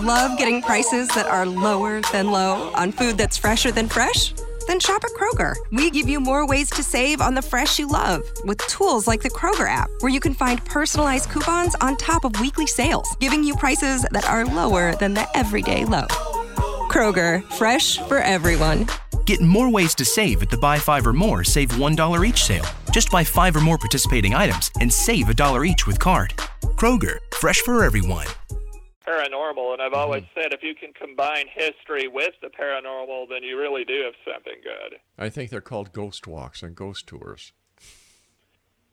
Love 0.00 0.36
getting 0.38 0.60
prices 0.60 1.08
that 1.08 1.26
are 1.26 1.46
lower 1.46 2.00
than 2.10 2.32
low 2.32 2.72
on 2.74 2.90
food 2.90 3.16
that's 3.16 3.36
fresher 3.38 3.70
than 3.70 3.88
fresh? 3.88 4.32
Then 4.66 4.80
shop 4.80 5.04
at 5.04 5.12
Kroger. 5.12 5.54
We 5.70 5.90
give 5.90 6.08
you 6.08 6.20
more 6.20 6.46
ways 6.46 6.70
to 6.70 6.82
save 6.82 7.20
on 7.20 7.34
the 7.34 7.42
fresh 7.42 7.78
you 7.78 7.88
love 7.88 8.22
with 8.44 8.58
tools 8.66 9.06
like 9.06 9.22
the 9.22 9.30
Kroger 9.30 9.68
app, 9.68 9.90
where 10.00 10.12
you 10.12 10.20
can 10.20 10.34
find 10.34 10.64
personalized 10.64 11.30
coupons 11.30 11.74
on 11.80 11.96
top 11.96 12.24
of 12.24 12.38
weekly 12.40 12.66
sales, 12.66 13.16
giving 13.20 13.42
you 13.42 13.54
prices 13.56 14.06
that 14.10 14.28
are 14.28 14.44
lower 14.44 14.94
than 14.96 15.14
the 15.14 15.26
everyday 15.36 15.84
low. 15.84 16.06
Kroger, 16.90 17.42
fresh 17.52 17.98
for 17.98 18.18
everyone. 18.18 18.86
Get 19.26 19.40
more 19.40 19.70
ways 19.70 19.94
to 19.96 20.04
save 20.04 20.42
at 20.42 20.50
the 20.50 20.58
buy 20.58 20.78
five 20.78 21.06
or 21.06 21.12
more, 21.12 21.44
save 21.44 21.70
$1 21.70 22.26
each 22.28 22.44
sale. 22.44 22.66
Just 22.92 23.10
buy 23.10 23.24
five 23.24 23.56
or 23.56 23.60
more 23.60 23.78
participating 23.78 24.34
items 24.34 24.70
and 24.80 24.92
save 24.92 25.28
a 25.28 25.34
dollar 25.34 25.64
each 25.64 25.86
with 25.86 25.98
card. 25.98 26.34
Kroger, 26.76 27.18
fresh 27.32 27.60
for 27.62 27.84
everyone 27.84 28.26
paranormal, 29.06 29.72
and 29.72 29.82
I've 29.82 29.92
always 29.92 30.22
mm-hmm. 30.24 30.40
said 30.40 30.52
if 30.52 30.62
you 30.62 30.74
can 30.74 30.92
combine 30.92 31.46
history 31.52 32.08
with 32.08 32.34
the 32.42 32.48
paranormal, 32.48 33.28
then 33.28 33.42
you 33.42 33.58
really 33.58 33.84
do 33.84 34.02
have 34.04 34.14
something 34.24 34.60
good. 34.62 34.98
I 35.18 35.28
think 35.28 35.50
they're 35.50 35.60
called 35.60 35.92
ghost 35.92 36.26
walks 36.26 36.62
and 36.62 36.74
ghost 36.74 37.06
tours. 37.06 37.52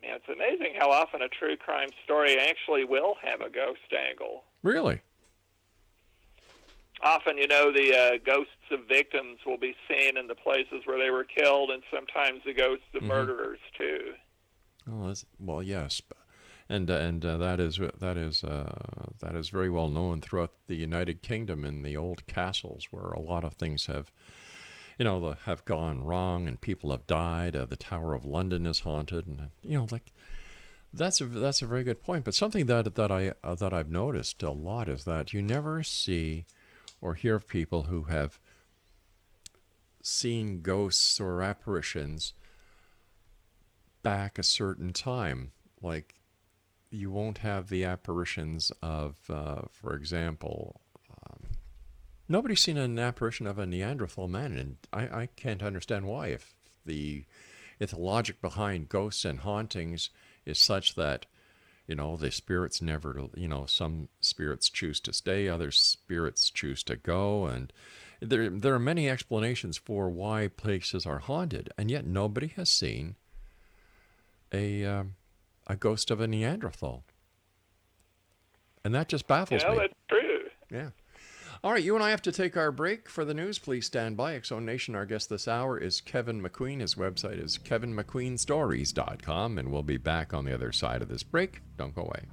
Yeah, 0.03 0.15
it's 0.15 0.29
amazing 0.29 0.73
how 0.79 0.91
often 0.91 1.21
a 1.21 1.27
true 1.27 1.55
crime 1.55 1.89
story 2.03 2.37
actually 2.37 2.85
will 2.85 3.15
have 3.23 3.41
a 3.41 3.49
ghost 3.49 3.79
angle. 4.09 4.43
Really? 4.63 5.01
Often, 7.03 7.37
you 7.37 7.47
know, 7.47 7.71
the 7.71 7.95
uh, 7.95 8.11
ghosts 8.23 8.51
of 8.71 8.87
victims 8.87 9.39
will 9.45 9.57
be 9.57 9.75
seen 9.89 10.17
in 10.17 10.27
the 10.27 10.35
places 10.35 10.83
where 10.85 10.99
they 10.99 11.09
were 11.09 11.23
killed, 11.23 11.71
and 11.71 11.81
sometimes 11.93 12.41
the 12.45 12.53
ghosts 12.53 12.85
of 12.93 13.01
mm-hmm. 13.01 13.09
murderers 13.09 13.59
too. 13.77 14.13
Oh, 14.89 15.13
well, 15.39 15.63
yes, 15.63 16.01
and 16.71 16.89
uh, 16.89 16.93
and 16.93 17.25
uh, 17.25 17.37
that 17.37 17.59
is 17.59 17.79
that 17.99 18.15
is 18.15 18.43
uh, 18.45 18.73
that 19.19 19.35
is 19.35 19.49
very 19.49 19.69
well 19.69 19.89
known 19.89 20.21
throughout 20.21 20.53
the 20.67 20.75
United 20.75 21.21
Kingdom 21.21 21.65
in 21.65 21.81
the 21.81 21.97
old 21.97 22.25
castles 22.27 22.87
where 22.91 23.11
a 23.11 23.19
lot 23.19 23.43
of 23.43 23.53
things 23.53 23.87
have 23.87 24.09
you 24.97 25.03
know 25.03 25.35
have 25.43 25.65
gone 25.65 26.01
wrong 26.01 26.47
and 26.47 26.61
people 26.61 26.91
have 26.91 27.05
died. 27.05 27.55
Uh, 27.57 27.65
the 27.65 27.75
Tower 27.75 28.13
of 28.13 28.23
London 28.23 28.65
is 28.65 28.79
haunted, 28.79 29.27
and 29.27 29.49
you 29.61 29.77
know 29.77 29.87
like 29.91 30.13
that's 30.93 31.19
a 31.19 31.25
that's 31.25 31.61
a 31.61 31.67
very 31.67 31.83
good 31.83 32.01
point. 32.01 32.23
But 32.23 32.35
something 32.35 32.67
that 32.67 32.95
that 32.95 33.11
I 33.11 33.33
uh, 33.43 33.55
that 33.55 33.73
I've 33.73 33.91
noticed 33.91 34.41
a 34.41 34.51
lot 34.51 34.87
is 34.87 35.03
that 35.03 35.33
you 35.33 35.41
never 35.41 35.83
see 35.83 36.45
or 37.01 37.15
hear 37.15 37.35
of 37.35 37.47
people 37.47 37.83
who 37.83 38.03
have 38.03 38.39
seen 40.01 40.61
ghosts 40.61 41.19
or 41.19 41.41
apparitions 41.41 42.33
back 44.03 44.39
a 44.39 44.43
certain 44.43 44.93
time 44.93 45.51
like 45.81 46.20
you 46.91 47.09
won't 47.09 47.39
have 47.39 47.69
the 47.69 47.85
apparitions 47.85 48.71
of, 48.83 49.17
uh, 49.29 49.61
for 49.71 49.95
example, 49.95 50.81
um, 51.09 51.39
nobody's 52.27 52.61
seen 52.61 52.77
an 52.77 52.99
apparition 52.99 53.47
of 53.47 53.57
a 53.57 53.65
Neanderthal 53.65 54.27
man, 54.27 54.57
and 54.57 54.77
I, 54.91 55.21
I 55.21 55.29
can't 55.37 55.63
understand 55.63 56.05
why. 56.05 56.27
If 56.27 56.53
the 56.85 57.23
if 57.79 57.91
the 57.91 57.99
logic 57.99 58.41
behind 58.41 58.89
ghosts 58.89 59.25
and 59.25 59.39
hauntings 59.39 60.09
is 60.45 60.59
such 60.59 60.95
that 60.95 61.25
you 61.87 61.95
know 61.95 62.17
the 62.17 62.29
spirits 62.29 62.81
never, 62.81 63.27
you 63.35 63.47
know, 63.47 63.65
some 63.65 64.09
spirits 64.19 64.69
choose 64.69 64.99
to 65.01 65.13
stay, 65.13 65.47
other 65.47 65.71
spirits 65.71 66.49
choose 66.49 66.83
to 66.83 66.97
go, 66.97 67.45
and 67.45 67.71
there 68.19 68.49
there 68.49 68.75
are 68.75 68.79
many 68.79 69.09
explanations 69.09 69.77
for 69.77 70.09
why 70.09 70.49
places 70.49 71.05
are 71.05 71.19
haunted, 71.19 71.71
and 71.77 71.89
yet 71.89 72.05
nobody 72.05 72.47
has 72.47 72.69
seen 72.69 73.15
a 74.53 74.83
um, 74.83 75.15
a 75.71 75.75
ghost 75.75 76.11
of 76.11 76.19
a 76.19 76.27
Neanderthal. 76.27 77.03
And 78.83 78.93
that 78.93 79.07
just 79.07 79.25
baffles 79.25 79.63
know, 79.63 79.71
me. 79.71 79.77
that's 79.77 79.93
true. 80.09 80.39
Yeah. 80.69 80.89
All 81.63 81.71
right, 81.71 81.83
you 81.83 81.93
and 81.95 82.03
I 82.03 82.09
have 82.09 82.23
to 82.23 82.31
take 82.31 82.57
our 82.57 82.71
break 82.71 83.07
for 83.07 83.23
the 83.23 83.35
news. 83.35 83.59
Please 83.59 83.85
stand 83.85 84.17
by. 84.17 84.39
Zone 84.41 84.65
Nation, 84.65 84.95
our 84.95 85.05
guest 85.05 85.29
this 85.29 85.47
hour 85.47 85.77
is 85.77 86.01
Keven 86.01 86.41
McQueen. 86.41 86.81
His 86.81 86.95
website 86.95 87.41
is 87.41 87.59
kevenmcqueenstories.com, 87.59 89.57
and 89.59 89.71
we'll 89.71 89.83
be 89.83 89.97
back 89.97 90.33
on 90.33 90.45
the 90.45 90.53
other 90.53 90.71
side 90.71 91.03
of 91.03 91.07
this 91.07 91.23
break. 91.23 91.61
Don't 91.77 91.93
go 91.93 92.01
away. 92.01 92.23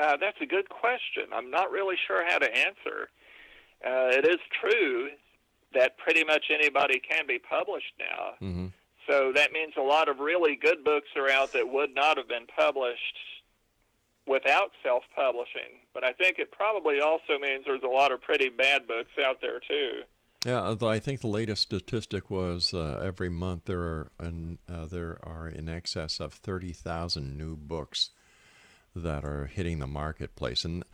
Uh, 0.00 0.16
that's 0.20 0.38
a 0.40 0.46
good 0.46 0.68
question. 0.68 1.24
I'm 1.34 1.50
not 1.50 1.72
really 1.72 1.96
sure 2.06 2.24
how 2.24 2.38
to 2.38 2.56
answer. 2.56 3.08
Uh, 3.84 4.10
it 4.12 4.28
is 4.28 4.38
true 4.60 5.08
that 5.74 5.98
pretty 5.98 6.22
much 6.22 6.44
anybody 6.50 7.00
can 7.00 7.26
be 7.26 7.40
published 7.40 7.94
now. 7.98 8.34
Mm-hmm. 8.40 8.68
So 9.06 9.32
that 9.34 9.52
means 9.52 9.74
a 9.76 9.82
lot 9.82 10.08
of 10.08 10.18
really 10.18 10.56
good 10.56 10.84
books 10.84 11.08
are 11.16 11.30
out 11.30 11.52
that 11.52 11.70
would 11.70 11.94
not 11.94 12.16
have 12.16 12.28
been 12.28 12.46
published 12.56 13.18
without 14.26 14.70
self 14.82 15.02
publishing. 15.14 15.80
But 15.92 16.04
I 16.04 16.12
think 16.12 16.38
it 16.38 16.50
probably 16.52 17.00
also 17.00 17.38
means 17.40 17.64
there's 17.66 17.82
a 17.82 17.88
lot 17.88 18.12
of 18.12 18.20
pretty 18.22 18.48
bad 18.48 18.86
books 18.86 19.12
out 19.24 19.40
there 19.40 19.60
too. 19.60 20.02
Yeah, 20.44 20.76
I 20.82 20.98
think 20.98 21.22
the 21.22 21.26
latest 21.26 21.62
statistic 21.62 22.30
was 22.30 22.74
uh, 22.74 23.00
every 23.02 23.30
month 23.30 23.64
there 23.64 23.80
are 23.80 24.10
uh, 24.20 24.30
uh, 24.70 24.86
there 24.86 25.18
are 25.22 25.48
in 25.48 25.70
excess 25.70 26.20
of 26.20 26.34
30,000 26.34 27.38
new 27.38 27.56
books 27.56 28.10
that 28.94 29.24
are 29.24 29.46
hitting 29.46 29.78
the 29.78 29.86
marketplace. 29.86 30.64
And 30.64 30.84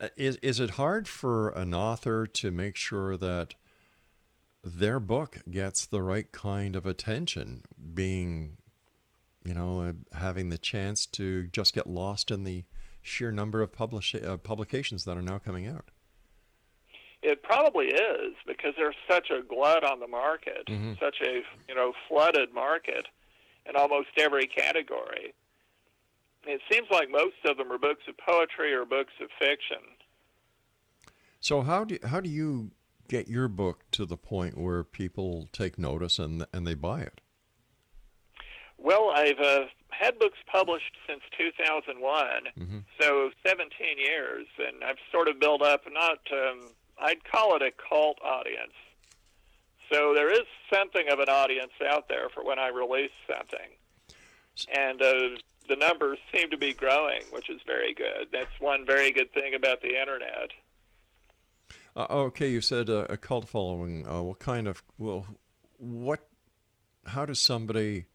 uh, 0.00 0.08
is, 0.16 0.36
is 0.36 0.60
it 0.60 0.70
hard 0.70 1.08
for 1.08 1.50
an 1.50 1.74
author 1.74 2.26
to 2.26 2.50
make 2.52 2.76
sure 2.76 3.16
that 3.16 3.54
their 4.64 4.98
book 4.98 5.38
gets 5.50 5.86
the 5.86 6.02
right 6.02 6.30
kind 6.32 6.74
of 6.74 6.86
attention, 6.86 7.62
being, 7.94 8.56
you 9.44 9.54
know, 9.54 9.80
uh, 9.80 9.92
having 10.18 10.48
the 10.48 10.58
chance 10.58 11.06
to 11.06 11.46
just 11.48 11.74
get 11.74 11.86
lost 11.86 12.30
in 12.30 12.44
the 12.44 12.64
sheer 13.02 13.30
number 13.30 13.62
of 13.62 13.72
publish- 13.72 14.14
uh, 14.14 14.36
publications 14.38 15.04
that 15.04 15.16
are 15.16 15.22
now 15.22 15.38
coming 15.38 15.66
out? 15.66 15.90
It 17.22 17.42
probably 17.42 17.86
is 17.86 18.34
because 18.46 18.74
there's 18.76 18.96
such 19.08 19.30
a 19.30 19.42
glut 19.42 19.84
on 19.84 20.00
the 20.00 20.06
market, 20.06 20.66
mm-hmm. 20.66 20.92
such 21.00 21.16
a 21.22 21.42
you 21.68 21.74
know 21.74 21.92
flooded 22.08 22.52
market 22.52 23.06
in 23.66 23.76
almost 23.76 24.08
every 24.18 24.46
category. 24.46 25.32
It 26.46 26.60
seems 26.70 26.88
like 26.90 27.10
most 27.10 27.36
of 27.46 27.56
them 27.56 27.72
are 27.72 27.78
books 27.78 28.02
of 28.08 28.16
poetry 28.18 28.74
or 28.74 28.84
books 28.84 29.12
of 29.22 29.28
fiction. 29.38 29.78
So 31.40 31.62
how 31.62 31.84
do 31.84 31.98
how 32.04 32.20
do 32.20 32.28
you 32.28 32.72
get 33.08 33.28
your 33.28 33.48
book 33.48 33.84
to 33.92 34.06
the 34.06 34.16
point 34.16 34.58
where 34.58 34.84
people 34.84 35.48
take 35.52 35.78
notice 35.78 36.18
and 36.18 36.46
and 36.52 36.66
they 36.66 36.74
buy 36.74 37.00
it? 37.00 37.20
Well, 38.78 39.10
I've 39.14 39.38
uh, 39.38 39.64
had 39.90 40.18
books 40.18 40.38
published 40.46 40.96
since 41.08 41.22
2001, 41.38 42.26
mm-hmm. 42.58 42.78
so 43.00 43.30
17 43.46 43.98
years, 43.98 44.46
and 44.58 44.84
I've 44.84 44.98
sort 45.10 45.28
of 45.28 45.40
built 45.40 45.62
up 45.62 45.82
not 45.90 46.18
um, 46.32 46.68
I'd 46.98 47.24
call 47.24 47.56
it 47.56 47.62
a 47.62 47.72
cult 47.88 48.18
audience. 48.22 48.74
So 49.92 50.14
there 50.14 50.32
is 50.32 50.46
something 50.72 51.08
of 51.10 51.18
an 51.18 51.28
audience 51.28 51.72
out 51.88 52.08
there 52.08 52.28
for 52.30 52.44
when 52.44 52.58
I 52.58 52.68
release 52.68 53.10
something. 53.28 53.68
And 54.74 55.02
uh, 55.02 55.40
the 55.68 55.76
numbers 55.76 56.18
seem 56.32 56.50
to 56.50 56.56
be 56.56 56.72
growing, 56.72 57.22
which 57.30 57.50
is 57.50 57.60
very 57.66 57.94
good. 57.94 58.28
That's 58.32 58.60
one 58.60 58.86
very 58.86 59.10
good 59.12 59.32
thing 59.32 59.54
about 59.54 59.82
the 59.82 60.00
internet. 60.00 60.50
Uh, 61.96 62.06
okay, 62.10 62.50
you 62.50 62.60
said 62.60 62.90
uh, 62.90 63.06
a 63.08 63.16
cult 63.16 63.48
following. 63.48 64.06
Uh, 64.08 64.22
what 64.22 64.38
kind 64.38 64.66
of 64.66 64.82
well, 64.98 65.26
what? 65.78 66.28
How 67.06 67.26
does 67.26 67.38
somebody 67.38 68.06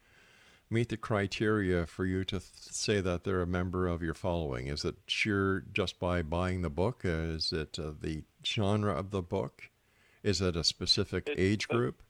meet 0.69 0.89
the 0.89 0.97
criteria 0.97 1.85
for 1.85 2.05
you 2.05 2.23
to 2.23 2.39
th- 2.39 2.51
say 2.53 3.01
that 3.01 3.23
they're 3.23 3.41
a 3.41 3.47
member 3.47 3.87
of 3.87 4.01
your 4.01 4.13
following? 4.13 4.67
Is 4.67 4.83
it 4.83 4.95
sheer 5.07 5.63
just 5.71 5.99
by 5.99 6.21
buying 6.21 6.61
the 6.61 6.69
book? 6.69 7.01
is 7.03 7.51
it 7.51 7.77
uh, 7.79 7.91
the 7.99 8.23
genre 8.45 8.93
of 8.93 9.11
the 9.11 9.21
book? 9.21 9.69
Is 10.23 10.41
it 10.41 10.55
a 10.55 10.63
specific 10.63 11.29
it, 11.29 11.39
age 11.39 11.67
group? 11.67 12.01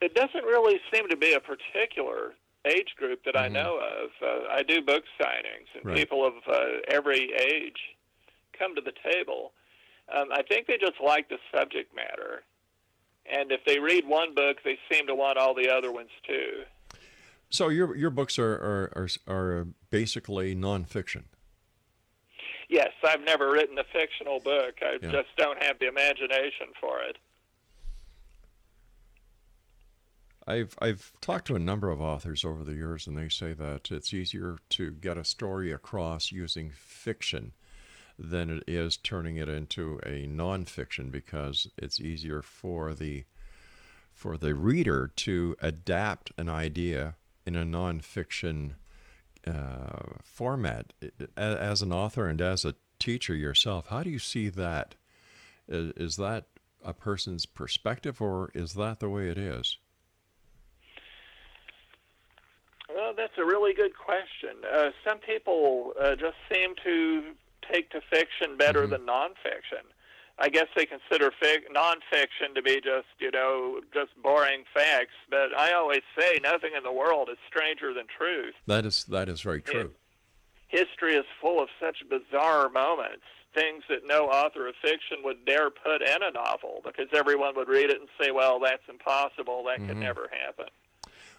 It 0.00 0.14
doesn't 0.14 0.44
really 0.44 0.80
seem 0.92 1.08
to 1.08 1.16
be 1.16 1.34
a 1.34 1.40
particular 1.40 2.34
age 2.64 2.94
group 2.96 3.24
that 3.24 3.34
mm-hmm. 3.34 3.44
I 3.44 3.48
know 3.48 3.78
of. 3.78 4.10
Uh, 4.22 4.48
I 4.50 4.62
do 4.62 4.80
book 4.82 5.04
signings, 5.20 5.68
and 5.74 5.84
right. 5.84 5.96
people 5.96 6.26
of 6.26 6.34
uh, 6.50 6.58
every 6.88 7.30
age 7.32 7.78
come 8.58 8.74
to 8.74 8.80
the 8.80 8.92
table. 9.12 9.52
Um, 10.14 10.28
I 10.32 10.42
think 10.42 10.66
they 10.66 10.78
just 10.78 11.00
like 11.04 11.28
the 11.28 11.38
subject 11.54 11.94
matter. 11.94 12.42
And 13.30 13.52
if 13.52 13.60
they 13.66 13.78
read 13.78 14.06
one 14.06 14.34
book, 14.34 14.58
they 14.64 14.78
seem 14.90 15.06
to 15.06 15.14
want 15.14 15.38
all 15.38 15.54
the 15.54 15.68
other 15.68 15.92
ones 15.92 16.10
too. 16.26 16.62
So 17.50 17.68
your 17.68 17.94
your 17.96 18.10
books 18.10 18.38
are 18.38 18.52
are 18.52 19.08
are, 19.26 19.36
are 19.36 19.66
basically 19.90 20.54
nonfiction. 20.54 21.24
Yes, 22.68 22.90
I've 23.02 23.22
never 23.22 23.50
written 23.50 23.78
a 23.78 23.84
fictional 23.84 24.40
book. 24.40 24.74
I 24.82 24.98
yeah. 25.00 25.10
just 25.10 25.28
don't 25.38 25.62
have 25.62 25.78
the 25.78 25.88
imagination 25.88 26.68
for 26.80 27.00
it. 27.00 27.16
I've 30.46 30.74
I've 30.80 31.12
talked 31.20 31.46
to 31.48 31.56
a 31.56 31.58
number 31.58 31.90
of 31.90 32.00
authors 32.00 32.44
over 32.44 32.64
the 32.64 32.74
years, 32.74 33.06
and 33.06 33.16
they 33.16 33.28
say 33.28 33.52
that 33.54 33.90
it's 33.90 34.14
easier 34.14 34.58
to 34.70 34.90
get 34.92 35.18
a 35.18 35.24
story 35.24 35.72
across 35.72 36.32
using 36.32 36.70
fiction 36.70 37.52
than 38.18 38.50
it 38.50 38.64
is 38.66 38.96
turning 38.96 39.36
it 39.36 39.48
into 39.48 40.00
a 40.04 40.26
nonfiction 40.26 41.10
because 41.10 41.68
it's 41.76 42.00
easier 42.00 42.42
for 42.42 42.94
the 42.94 43.24
for 44.12 44.36
the 44.36 44.52
reader 44.52 45.12
to 45.14 45.54
adapt 45.60 46.32
an 46.36 46.48
idea 46.48 47.14
in 47.46 47.54
a 47.54 47.64
nonfiction 47.64 48.72
uh, 49.46 50.18
format. 50.24 50.92
As 51.36 51.82
an 51.82 51.92
author 51.92 52.26
and 52.26 52.40
as 52.40 52.64
a 52.64 52.74
teacher 52.98 53.34
yourself, 53.34 53.86
how 53.86 54.02
do 54.02 54.10
you 54.10 54.18
see 54.18 54.48
that? 54.48 54.96
Is, 55.68 56.16
that 56.16 56.46
a 56.82 56.94
person's 56.94 57.46
perspective, 57.46 58.20
or 58.20 58.50
is 58.54 58.74
that 58.74 59.00
the 59.00 59.08
way 59.08 59.28
it 59.28 59.38
is? 59.38 59.76
Well, 62.92 63.12
that's 63.16 63.36
a 63.38 63.44
really 63.44 63.74
good 63.74 63.96
question. 63.96 64.56
Uh, 64.70 64.90
some 65.06 65.18
people 65.18 65.92
uh, 66.00 66.16
just 66.16 66.36
seem 66.52 66.74
to 66.84 67.34
take 67.70 67.90
to 67.90 68.00
fiction 68.10 68.56
better 68.56 68.82
mm-hmm. 68.82 68.92
than 68.92 69.06
nonfiction. 69.06 69.84
I 70.40 70.48
guess 70.48 70.66
they 70.76 70.86
consider 70.86 71.32
fic- 71.42 71.68
nonfiction 71.74 72.54
to 72.54 72.62
be 72.62 72.76
just, 72.76 73.08
you 73.18 73.30
know, 73.30 73.80
just 73.92 74.10
boring 74.22 74.62
facts. 74.72 75.14
But 75.28 75.56
I 75.56 75.72
always 75.72 76.02
say 76.18 76.38
nothing 76.42 76.70
in 76.76 76.84
the 76.84 76.92
world 76.92 77.28
is 77.30 77.38
stranger 77.48 77.92
than 77.92 78.04
truth. 78.16 78.54
That 78.66 78.86
is 78.86 79.04
that 79.04 79.28
is 79.28 79.40
very 79.40 79.60
true. 79.60 79.80
It, 79.80 79.90
history 80.68 81.16
is 81.16 81.24
full 81.40 81.60
of 81.60 81.68
such 81.80 82.04
bizarre 82.08 82.68
moments, 82.68 83.24
things 83.52 83.82
that 83.88 84.06
no 84.06 84.26
author 84.26 84.68
of 84.68 84.74
fiction 84.80 85.18
would 85.24 85.44
dare 85.44 85.70
put 85.70 86.02
in 86.02 86.22
a 86.22 86.30
novel 86.30 86.82
because 86.84 87.08
everyone 87.12 87.56
would 87.56 87.68
read 87.68 87.90
it 87.90 87.98
and 87.98 88.08
say, 88.20 88.30
"Well, 88.30 88.60
that's 88.60 88.88
impossible. 88.88 89.64
That 89.64 89.78
mm-hmm. 89.78 89.88
could 89.88 89.96
never 89.96 90.30
happen." 90.46 90.66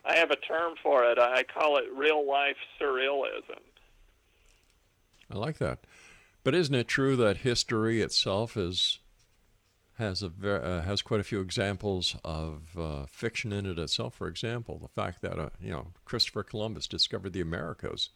I 0.04 0.16
have 0.16 0.32
a 0.32 0.36
term 0.36 0.74
for 0.82 1.06
it. 1.06 1.20
I 1.20 1.44
call 1.44 1.78
it 1.78 1.86
real 1.96 2.28
life 2.28 2.58
surrealism. 2.82 3.60
I 5.32 5.38
like 5.38 5.58
that. 5.60 5.80
But 6.44 6.56
isn't 6.56 6.76
it 6.76 6.88
true 6.88 7.16
that 7.18 7.38
history 7.38 8.02
itself 8.02 8.56
is 8.56 9.00
has 9.98 10.24
a 10.24 10.32
uh, 10.50 10.82
has 10.84 11.02
quite 11.02 11.20
a 11.20 11.24
few 11.24 11.42
examples 11.42 12.16
of 12.24 12.78
uh, 12.78 13.06
fiction 13.08 13.52
in 13.52 13.66
it 13.66 13.78
itself? 13.78 14.16
For 14.16 14.28
example, 14.28 14.80
the 14.80 14.88
fact 14.88 15.22
that 15.22 15.38
uh, 15.38 15.50
you 15.60 15.72
know 15.72 15.88
Christopher 16.06 16.44
Columbus 16.44 16.88
discovered 16.88 17.34
the 17.34 17.42
Americas, 17.42 18.10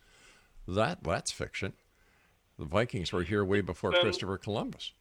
that 0.67 1.03
that's 1.03 1.31
fiction. 1.31 1.73
The 2.57 2.65
Vikings 2.65 3.11
were 3.11 3.23
here 3.23 3.43
way 3.43 3.61
before 3.61 3.91
Christopher 3.91 4.37
Columbus. 4.37 4.91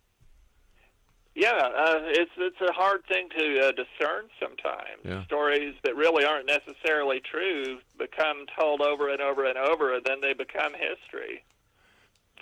Yeah, 1.35 1.51
uh, 1.53 2.01
it's 2.07 2.31
it's 2.37 2.61
a 2.61 2.73
hard 2.73 3.05
thing 3.07 3.29
to 3.39 3.61
uh, 3.61 3.73
discern 3.73 4.29
sometimes. 4.41 5.01
Yeah. 5.05 5.25
Stories 5.25 5.75
that 5.85 5.95
really 5.95 6.25
aren't 6.25 6.47
necessarily 6.47 7.21
true 7.21 7.79
become 7.99 8.47
told 8.59 8.81
over 8.81 9.11
and 9.11 9.21
over 9.21 9.45
and 9.45 9.57
over, 9.57 9.95
and 9.95 10.05
then 10.05 10.21
they 10.21 10.33
become 10.33 10.73
history 10.73 11.45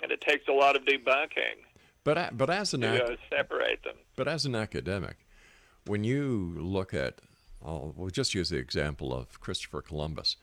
and 0.01 0.11
it 0.11 0.21
takes 0.21 0.47
a 0.47 0.53
lot 0.53 0.75
of 0.75 0.83
debunking. 0.83 1.63
But 2.03 2.37
but 2.37 2.49
as 2.49 2.73
an 2.73 2.81
to, 2.81 3.03
uh, 3.03 3.15
separate 3.29 3.83
them. 3.83 3.95
But 4.15 4.27
as 4.27 4.45
an 4.45 4.55
academic, 4.55 5.25
when 5.85 6.03
you 6.03 6.55
look 6.57 6.93
at, 6.93 7.21
I'll, 7.63 7.93
we'll 7.95 8.09
just 8.09 8.33
use 8.33 8.49
the 8.49 8.57
example 8.57 9.13
of 9.13 9.39
Christopher 9.39 9.81
Columbus. 9.81 10.37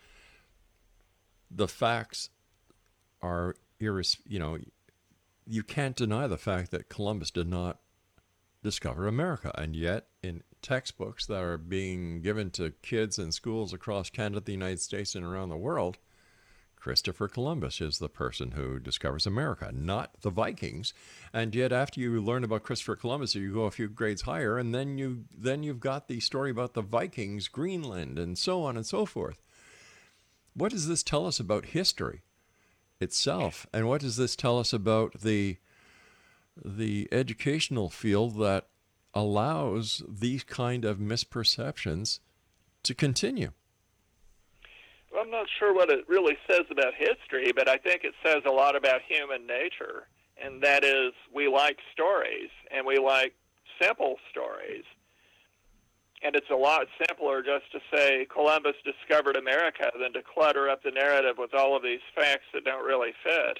The 1.51 1.69
facts 1.69 2.31
are 3.23 3.57
iris, 3.81 4.19
you 4.27 4.39
know, 4.39 4.59
you 5.47 5.63
can't 5.63 5.97
deny 5.97 6.27
the 6.27 6.37
fact 6.37 6.71
that 6.71 6.89
Columbus 6.89 7.31
did 7.31 7.49
not 7.49 7.79
discover 8.63 9.07
America, 9.07 9.53
and 9.57 9.75
yet 9.75 10.09
in 10.23 10.43
textbooks 10.61 11.27
that 11.27 11.43
are 11.43 11.59
being 11.59 12.21
given 12.21 12.51
to 12.51 12.73
kids 12.83 13.19
in 13.19 13.33
schools 13.33 13.73
across 13.73 14.11
Canada, 14.11 14.41
the 14.45 14.53
United 14.53 14.81
States, 14.81 15.15
and 15.15 15.25
around 15.25 15.49
the 15.49 15.57
world, 15.57 15.99
Christopher 16.89 17.29
Columbus 17.29 17.83
is 17.83 17.99
the 17.99 18.09
person 18.09 18.53
who 18.53 18.79
discovers 18.79 19.27
America, 19.27 19.71
not 19.75 20.23
the 20.23 20.31
Vikings. 20.31 20.95
And 21.35 21.55
yet, 21.55 21.71
after 21.71 22.01
you 22.01 22.19
learn 22.19 22.45
about 22.45 22.63
Christopher 22.63 22.97
Columbus, 22.97 23.35
you 23.35 23.53
go 23.53 23.65
a 23.65 23.71
few 23.71 23.89
grades 23.89 24.23
higher, 24.23 24.57
and 24.57 24.75
then 24.75 24.97
you 24.97 25.25
then 25.37 25.63
you've 25.63 25.81
got 25.81 26.09
the 26.09 26.19
story 26.21 26.51
about 26.51 26.73
the 26.73 26.81
Vikings, 26.81 27.47
Greenland, 27.47 28.19
and 28.19 28.39
so 28.39 28.63
on 28.63 28.75
and 28.75 28.87
so 28.87 29.05
forth. 29.05 29.43
What 30.55 30.73
does 30.73 30.89
this 30.89 31.03
tell 31.03 31.27
us 31.27 31.39
about 31.39 31.67
history 31.67 32.23
itself, 33.03 33.67
and 33.71 33.87
what 33.87 34.01
does 34.01 34.17
this 34.17 34.35
tell 34.35 34.59
us 34.59 34.73
about 34.73 35.21
the 35.21 35.59
the 36.57 37.07
educational 37.13 37.91
field 37.91 38.39
that 38.39 38.67
allows 39.13 40.03
these 40.09 40.43
kind 40.43 40.87
of 40.87 40.97
misperceptions 40.97 42.21
to 42.83 42.95
continue? 42.95 43.51
I'm 45.29 45.33
not 45.33 45.47
sure 45.59 45.75
what 45.75 45.91
it 45.91 46.09
really 46.09 46.39
says 46.51 46.65
about 46.71 46.95
history, 46.97 47.53
but 47.55 47.69
I 47.69 47.77
think 47.77 48.03
it 48.03 48.15
says 48.25 48.41
a 48.47 48.51
lot 48.51 48.75
about 48.75 49.03
human 49.07 49.47
nature, 49.47 50.09
and 50.43 50.63
that 50.63 50.85
is 50.85 51.13
we 51.35 51.49
like 51.49 51.77
stories 51.93 52.49
and 52.71 52.87
we 52.87 52.99
like 52.99 53.35
simple 53.79 54.17
stories. 54.31 54.85
And 56.23 56.35
it's 56.35 56.49
a 56.51 56.57
lot 56.57 56.87
simpler 57.07 57.43
just 57.43 57.71
to 57.73 57.81
say 57.95 58.27
Columbus 58.33 58.77
discovered 58.87 59.37
America 59.37 59.91
than 60.01 60.15
to 60.15 60.23
clutter 60.23 60.71
up 60.71 60.83
the 60.83 60.93
narrative 60.93 61.37
with 61.37 61.53
all 61.53 61.77
of 61.77 61.83
these 61.83 62.01
facts 62.15 62.49
that 62.55 62.65
don't 62.65 62.87
really 62.87 63.13
fit. 63.23 63.59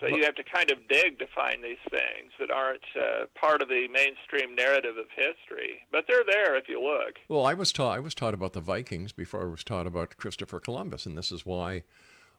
So 0.00 0.06
you 0.06 0.24
have 0.24 0.34
to 0.34 0.44
kind 0.44 0.70
of 0.70 0.86
dig 0.88 1.18
to 1.18 1.26
find 1.34 1.64
these 1.64 1.78
things 1.90 2.32
that 2.38 2.50
aren't 2.50 2.84
uh, 2.94 3.26
part 3.34 3.62
of 3.62 3.68
the 3.68 3.88
mainstream 3.88 4.54
narrative 4.54 4.96
of 4.98 5.06
history, 5.10 5.86
but 5.90 6.04
they're 6.06 6.24
there 6.28 6.56
if 6.56 6.68
you 6.68 6.82
look. 6.82 7.14
Well, 7.28 7.46
I 7.46 7.54
was 7.54 7.72
taught 7.72 7.96
I 7.96 8.00
was 8.00 8.14
taught 8.14 8.34
about 8.34 8.52
the 8.52 8.60
Vikings 8.60 9.12
before 9.12 9.42
I 9.42 9.50
was 9.50 9.64
taught 9.64 9.86
about 9.86 10.16
Christopher 10.16 10.60
Columbus, 10.60 11.06
and 11.06 11.16
this 11.16 11.32
is 11.32 11.46
why, 11.46 11.84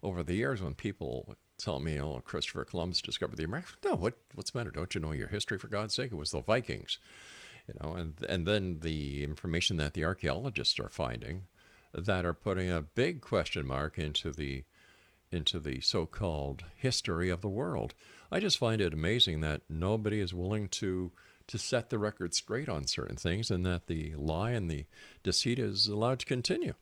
over 0.03 0.21
the 0.21 0.35
years, 0.35 0.61
when 0.61 0.75
people 0.75 1.35
tell 1.57 1.79
me, 1.79 1.99
"Oh, 1.99 2.21
Christopher 2.23 2.63
Columbus 2.63 3.01
discovered 3.01 3.37
the 3.37 3.45
America," 3.45 3.69
no, 3.83 3.95
what 3.95 4.17
what's 4.35 4.51
the 4.51 4.59
matter? 4.59 4.71
Don't 4.71 4.93
you 4.93 5.01
know 5.01 5.11
your 5.11 5.29
history? 5.29 5.57
For 5.57 5.67
God's 5.67 5.95
sake, 5.95 6.11
it 6.11 6.15
was 6.15 6.31
the 6.31 6.41
Vikings, 6.41 6.99
you 7.67 7.73
know, 7.81 7.93
and 7.95 8.13
and 8.29 8.45
then 8.45 8.81
the 8.81 9.23
information 9.23 9.77
that 9.77 9.93
the 9.93 10.05
archaeologists 10.05 10.79
are 10.79 10.89
finding 10.89 11.47
that 11.93 12.25
are 12.25 12.33
putting 12.33 12.69
a 12.69 12.81
big 12.81 13.21
question 13.21 13.65
mark 13.65 13.97
into 13.97 14.31
the 14.31 14.63
into 15.31 15.59
the 15.59 15.81
so-called 15.81 16.63
history 16.75 17.29
of 17.29 17.41
the 17.41 17.49
world. 17.49 17.93
I 18.31 18.39
just 18.39 18.57
find 18.57 18.81
it 18.81 18.93
amazing 18.93 19.41
that 19.41 19.61
nobody 19.69 20.19
is 20.19 20.33
willing 20.33 20.67
to 20.69 21.11
to 21.47 21.57
set 21.57 21.89
the 21.89 21.97
record 21.97 22.33
straight 22.33 22.67
on 22.67 22.85
certain 22.85 23.15
things, 23.15 23.49
and 23.49 23.65
that 23.65 23.87
the 23.87 24.13
lie 24.15 24.51
and 24.51 24.69
the 24.69 24.85
deceit 25.23 25.57
is 25.57 25.87
allowed 25.87 26.19
to 26.19 26.25
continue. 26.25 26.73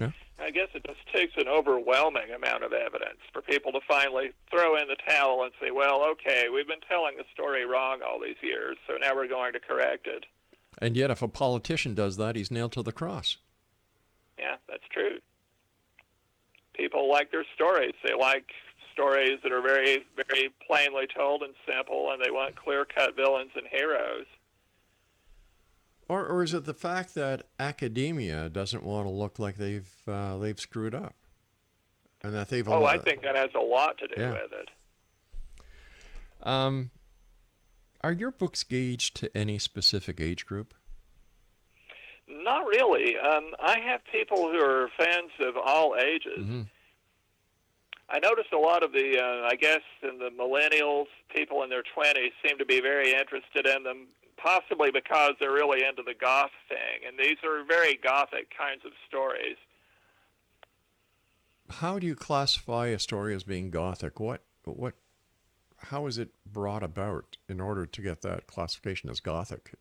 Yeah. 0.00 0.10
I 0.40 0.50
guess 0.50 0.66
it 0.74 0.82
just 0.84 1.06
takes 1.14 1.34
an 1.36 1.46
overwhelming 1.46 2.32
amount 2.34 2.64
of 2.64 2.72
evidence 2.72 3.20
for 3.32 3.42
people 3.42 3.70
to 3.70 3.80
finally 3.86 4.32
throw 4.50 4.74
in 4.74 4.88
the 4.88 4.96
towel 5.08 5.44
and 5.44 5.52
say, 5.60 5.70
"Well, 5.70 6.02
okay, 6.10 6.48
we've 6.52 6.66
been 6.66 6.80
telling 6.88 7.16
the 7.16 7.24
story 7.32 7.64
wrong 7.64 8.00
all 8.02 8.18
these 8.18 8.42
years, 8.42 8.76
so 8.88 8.96
now 8.96 9.14
we're 9.14 9.28
going 9.28 9.52
to 9.52 9.60
correct 9.60 10.08
it." 10.08 10.26
And 10.78 10.96
yet, 10.96 11.12
if 11.12 11.22
a 11.22 11.28
politician 11.28 11.94
does 11.94 12.16
that, 12.16 12.34
he's 12.34 12.50
nailed 12.50 12.72
to 12.72 12.82
the 12.82 12.92
cross. 12.92 13.36
Yeah, 14.36 14.56
that's 14.66 14.88
true 14.90 15.20
people 16.80 17.10
like 17.10 17.30
their 17.30 17.44
stories. 17.54 17.94
They 18.02 18.14
like 18.14 18.46
stories 18.92 19.38
that 19.42 19.52
are 19.52 19.60
very, 19.60 20.04
very 20.16 20.50
plainly 20.66 21.06
told 21.14 21.42
and 21.42 21.54
simple, 21.66 22.10
and 22.12 22.22
they 22.22 22.30
want 22.30 22.56
clear-cut 22.56 23.14
villains 23.16 23.50
and 23.54 23.66
heroes. 23.70 24.26
Or, 26.08 26.26
or 26.26 26.42
is 26.42 26.54
it 26.54 26.64
the 26.64 26.74
fact 26.74 27.14
that 27.14 27.46
academia 27.58 28.48
doesn't 28.48 28.82
want 28.82 29.06
to 29.06 29.10
look 29.10 29.38
like 29.38 29.56
they've 29.56 29.92
uh, 30.08 30.38
they've 30.38 30.58
screwed 30.58 30.94
up, 30.94 31.14
and 32.22 32.34
that 32.34 32.48
they've? 32.48 32.66
Oh, 32.68 32.84
I 32.84 32.98
think 32.98 33.22
that 33.22 33.36
has 33.36 33.50
a 33.54 33.60
lot 33.60 33.98
to 33.98 34.08
do 34.08 34.20
yeah. 34.20 34.32
with 34.32 34.52
it. 34.52 34.68
Um, 36.42 36.90
are 38.02 38.12
your 38.12 38.32
books 38.32 38.64
gauged 38.64 39.14
to 39.16 39.36
any 39.36 39.58
specific 39.58 40.20
age 40.20 40.46
group? 40.46 40.74
Not 42.30 42.66
really. 42.66 43.16
Um, 43.18 43.50
I 43.60 43.78
have 43.80 44.00
people 44.10 44.50
who 44.50 44.60
are 44.60 44.88
fans 44.96 45.30
of 45.40 45.56
all 45.56 45.96
ages. 45.96 46.38
Mm-hmm. 46.38 46.62
I 48.08 48.18
noticed 48.18 48.52
a 48.52 48.58
lot 48.58 48.82
of 48.82 48.92
the, 48.92 49.18
uh, 49.18 49.48
I 49.48 49.54
guess, 49.54 49.82
in 50.02 50.18
the 50.18 50.30
millennials, 50.30 51.06
people 51.34 51.62
in 51.62 51.70
their 51.70 51.82
20s 51.96 52.32
seem 52.44 52.58
to 52.58 52.64
be 52.64 52.80
very 52.80 53.12
interested 53.12 53.66
in 53.66 53.84
them, 53.84 54.08
possibly 54.36 54.90
because 54.90 55.34
they're 55.38 55.52
really 55.52 55.84
into 55.84 56.02
the 56.02 56.14
goth 56.14 56.50
thing. 56.68 57.06
And 57.06 57.16
these 57.18 57.36
are 57.44 57.64
very 57.64 57.98
gothic 58.02 58.48
kinds 58.56 58.84
of 58.84 58.92
stories. 59.06 59.56
How 61.68 62.00
do 62.00 62.06
you 62.06 62.16
classify 62.16 62.88
a 62.88 62.98
story 62.98 63.32
as 63.32 63.44
being 63.44 63.70
gothic? 63.70 64.18
What, 64.18 64.42
what, 64.64 64.94
how 65.78 66.06
is 66.06 66.18
it 66.18 66.30
brought 66.44 66.82
about 66.82 67.36
in 67.48 67.60
order 67.60 67.86
to 67.86 68.02
get 68.02 68.22
that 68.22 68.48
classification 68.48 69.08
as 69.08 69.20
gothic? 69.20 69.74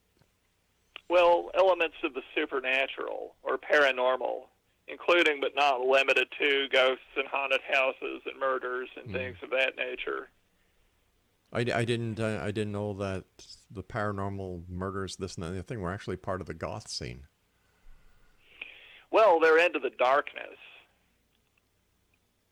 Well, 1.10 1.50
elements 1.58 1.96
of 2.04 2.14
the 2.14 2.22
supernatural 2.36 3.36
or 3.42 3.58
paranormal, 3.58 4.44
including 4.88 5.42
but 5.42 5.56
not 5.56 5.82
limited 5.82 6.28
to 6.40 6.68
ghosts 6.72 7.04
and 7.18 7.28
haunted 7.28 7.62
houses 7.68 8.22
and 8.26 8.40
murders 8.40 8.90
and 8.96 9.10
mm. 9.10 9.14
things 9.14 9.38
of 9.42 9.50
that 9.50 9.76
nature. 9.76 10.30
I, 11.52 11.62
I 11.62 11.84
didn't 11.84 12.20
uh, 12.20 12.40
I 12.44 12.52
didn't 12.52 12.74
know 12.74 12.94
that 12.94 13.26
the 13.72 13.84
paranormal 13.84 14.70
murders, 14.70 15.16
this 15.16 15.36
and 15.36 15.44
that 15.46 15.52
the 15.52 15.64
thing, 15.64 15.82
were 15.82 15.92
actually 15.92 16.18
part 16.18 16.42
of 16.42 16.48
the 16.48 16.54
goth 16.54 16.88
scene. 16.88 17.24
Well, 19.12 19.40
they're 19.40 19.58
into 19.58 19.80
the 19.80 19.90
darkness, 19.98 20.58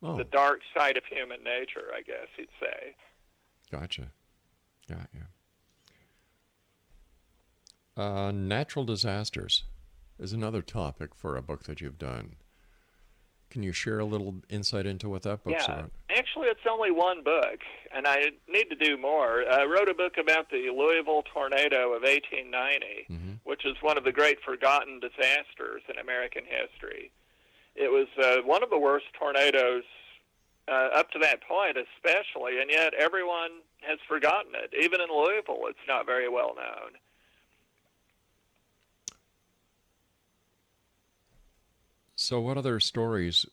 oh. 0.01 0.17
the 0.17 0.23
dark 0.23 0.61
side 0.75 0.97
of 0.97 1.03
human 1.05 1.43
nature, 1.43 1.91
I 1.95 2.01
guess 2.01 2.27
you'd 2.37 2.49
say. 2.59 2.95
Gotcha. 3.71 4.07
Got 4.89 5.09
you. 5.13 5.21
Uh, 7.97 8.31
natural 8.31 8.85
disasters 8.85 9.63
is 10.19 10.31
another 10.31 10.61
topic 10.61 11.15
for 11.15 11.35
a 11.35 11.41
book 11.41 11.63
that 11.63 11.81
you've 11.81 11.97
done. 11.97 12.35
Can 13.49 13.63
you 13.63 13.71
share 13.71 13.97
a 13.97 14.05
little 14.05 14.35
insight 14.49 14.85
into 14.85 15.09
what 15.09 15.23
that 15.23 15.43
book's 15.43 15.67
yeah, 15.67 15.73
about? 15.73 15.91
Actually, 16.09 16.47
it's 16.47 16.67
only 16.69 16.91
one 16.91 17.23
book, 17.23 17.59
and 17.95 18.05
I 18.05 18.31
need 18.47 18.69
to 18.69 18.75
do 18.75 18.97
more. 18.97 19.43
I 19.49 19.65
wrote 19.65 19.89
a 19.89 19.95
book 19.95 20.17
about 20.19 20.51
the 20.51 20.69
Louisville 20.69 21.23
tornado 21.33 21.93
of 21.93 22.03
1890, 22.03 23.07
mm-hmm. 23.09 23.31
which 23.45 23.65
is 23.65 23.75
one 23.81 23.97
of 23.97 24.03
the 24.03 24.11
great 24.11 24.37
forgotten 24.45 24.99
disasters 24.99 25.81
in 25.89 25.97
American 25.97 26.43
history. 26.45 27.11
It 27.75 27.89
was 27.89 28.07
uh, 28.21 28.45
one 28.45 28.63
of 28.63 28.69
the 28.69 28.77
worst 28.77 29.05
tornadoes 29.17 29.83
uh, 30.67 30.89
up 30.93 31.09
to 31.11 31.19
that 31.19 31.41
point, 31.47 31.77
especially, 31.77 32.59
and 32.59 32.69
yet 32.69 32.93
everyone 32.93 33.63
has 33.81 33.97
forgotten 34.07 34.51
it. 34.55 34.73
Even 34.77 34.99
in 34.99 35.07
Louisville, 35.09 35.65
it's 35.69 35.87
not 35.87 36.05
very 36.05 36.27
well 36.27 36.53
known. 36.55 36.99
So, 42.27 42.41
what 42.41 42.57
other 42.57 42.81
stories 42.81 43.45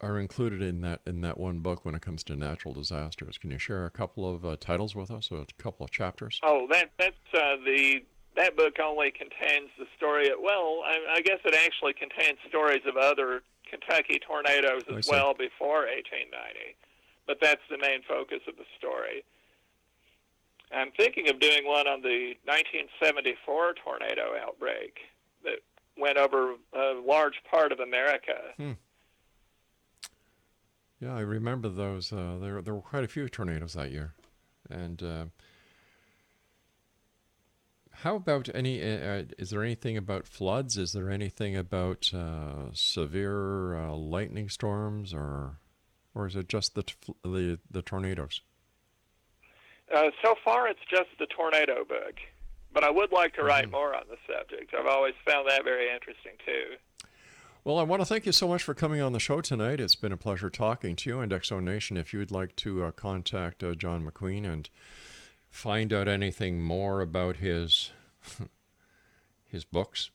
are 0.00 0.20
included 0.20 0.62
in 0.62 0.80
that 0.82 1.00
in 1.08 1.22
that 1.22 1.38
one 1.38 1.58
book 1.58 1.84
when 1.84 1.96
it 1.96 2.02
comes 2.02 2.22
to 2.30 2.36
natural 2.36 2.72
disasters? 2.72 3.36
Can 3.36 3.50
you 3.50 3.58
share 3.58 3.84
a 3.84 3.90
couple 3.90 4.32
of 4.32 4.46
uh, 4.46 4.54
titles 4.60 4.94
with 4.94 5.10
us, 5.10 5.32
or 5.32 5.40
a 5.40 5.46
couple 5.58 5.82
of 5.82 5.90
chapters? 5.90 6.38
Oh, 6.44 6.68
that 6.70 6.92
that's 7.00 7.16
uh, 7.34 7.56
the 7.64 8.04
that 8.36 8.56
book 8.56 8.74
only 8.78 9.10
contains 9.10 9.70
the 9.76 9.86
story. 9.96 10.28
Of, 10.28 10.38
well, 10.40 10.82
I, 10.86 11.16
I, 11.16 11.20
guess 11.20 11.40
it 11.44 11.56
actually 11.66 11.94
contains 11.94 12.38
stories 12.48 12.82
of 12.86 12.96
other 12.96 13.42
Kentucky 13.68 14.20
tornadoes 14.24 14.82
as 14.96 15.08
well 15.08 15.34
before 15.34 15.90
1890, 15.90 16.30
but 17.26 17.38
that's 17.42 17.66
the 17.68 17.78
main 17.78 18.02
focus 18.06 18.38
of 18.46 18.54
the 18.54 18.70
story. 18.78 19.24
I'm 20.70 20.92
thinking 20.96 21.28
of 21.28 21.40
doing 21.40 21.66
one 21.66 21.88
on 21.88 22.02
the 22.02 22.38
1974 22.46 23.74
tornado 23.82 24.38
outbreak 24.38 24.94
that 25.42 25.58
went 25.96 26.18
over 26.18 26.54
a 26.72 27.00
large 27.04 27.42
part 27.50 27.72
of 27.72 27.80
America. 27.80 28.34
Hmm. 28.56 28.72
Yeah, 31.00 31.14
I 31.14 31.20
remember 31.20 31.68
those. 31.68 32.12
Uh, 32.12 32.38
there, 32.40 32.62
there 32.62 32.74
were 32.74 32.80
quite 32.80 33.04
a 33.04 33.08
few 33.08 33.28
tornadoes 33.28 33.74
that 33.74 33.90
year, 33.90 34.14
and 34.70 35.02
uh, 35.02 35.24
how 37.90 38.16
about 38.16 38.48
any? 38.54 38.82
Uh, 38.82 38.98
uh 38.98 39.22
is 39.38 39.50
there 39.50 39.62
anything 39.62 39.96
about 39.96 40.26
floods? 40.26 40.78
Is 40.78 40.92
there 40.92 41.10
anything 41.10 41.54
about 41.54 42.12
uh, 42.14 42.72
severe 42.72 43.76
uh, 43.76 43.94
lightning 43.94 44.48
storms, 44.48 45.12
or, 45.12 45.58
or 46.14 46.26
is 46.26 46.34
it 46.34 46.48
just 46.48 46.74
the 46.74 46.84
the, 47.22 47.58
the 47.70 47.82
tornadoes? 47.82 48.40
so 50.22 50.34
far, 50.44 50.66
it's 50.68 50.80
just 50.90 51.10
the 51.18 51.26
tornado 51.26 51.84
book. 51.84 52.16
But 52.76 52.84
I 52.84 52.90
would 52.90 53.10
like 53.10 53.32
to 53.36 53.42
write 53.42 53.64
mm-hmm. 53.64 53.72
more 53.72 53.96
on 53.96 54.02
the 54.10 54.18
subject. 54.30 54.74
I've 54.78 54.86
always 54.86 55.14
found 55.26 55.48
that 55.48 55.64
very 55.64 55.90
interesting 55.90 56.32
too. 56.44 56.76
Well, 57.64 57.78
I 57.78 57.82
want 57.82 58.02
to 58.02 58.06
thank 58.06 58.26
you 58.26 58.32
so 58.32 58.46
much 58.46 58.62
for 58.62 58.74
coming 58.74 59.00
on 59.00 59.14
the 59.14 59.18
show 59.18 59.40
tonight. 59.40 59.80
It's 59.80 59.94
been 59.94 60.12
a 60.12 60.18
pleasure 60.18 60.50
talking 60.50 60.94
to 60.94 61.08
you 61.08 61.20
and 61.20 61.34
Zone 61.42 61.64
Nation. 61.64 61.96
If 61.96 62.12
you 62.12 62.18
would 62.18 62.30
like 62.30 62.54
to 62.56 62.84
uh, 62.84 62.90
contact 62.90 63.64
uh, 63.64 63.74
John 63.74 64.06
McQueen 64.06 64.44
and 64.44 64.68
find 65.48 65.90
out 65.90 66.06
anything 66.06 66.60
more 66.60 67.00
about 67.00 67.36
his 67.36 67.92
his 69.46 69.64
books, 69.64 70.10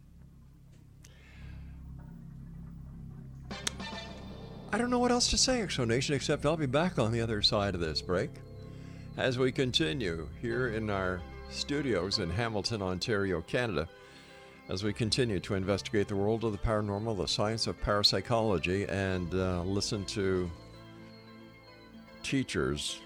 I 4.74 4.78
don't 4.78 4.90
know 4.90 5.00
what 5.00 5.12
else 5.12 5.30
to 5.32 5.38
say, 5.38 5.68
Zone 5.68 5.90
Nation, 5.90 6.16
except 6.16 6.46
I'll 6.46 6.56
be 6.56 6.66
back 6.66 6.98
on 6.98 7.12
the 7.12 7.20
other 7.20 7.42
side 7.42 7.76
of 7.76 7.82
this 7.82 8.02
break 8.02 8.30
as 9.18 9.38
we 9.38 9.52
continue 9.52 10.30
here 10.42 10.70
in 10.70 10.90
our 10.90 11.22
studios 11.50 12.20
in 12.20 12.30
Hamilton, 12.30 12.82
Ontario, 12.82 13.42
Canada. 13.42 13.90
as 14.70 14.84
we 14.86 14.94
continue 14.94 15.40
to 15.42 15.56
investigate 15.56 16.08
the 16.08 16.16
world 16.16 16.46
of 16.46 16.54
the 16.54 16.58
paranormal, 16.58 17.18
the 17.18 17.28
science 17.28 17.68
of 17.68 17.80
parapsychology, 17.82 18.86
and 18.86 19.34
uh, 19.34 19.62
listen 19.64 20.06
to 20.06 20.50
teachers 22.24 23.02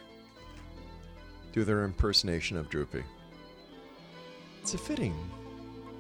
do 1.52 1.64
their 1.64 1.84
impersonation 1.84 2.58
of 2.58 2.70
Droopy. 2.70 3.04
It's 4.62 4.76
a 4.76 4.78
fitting, 4.78 5.16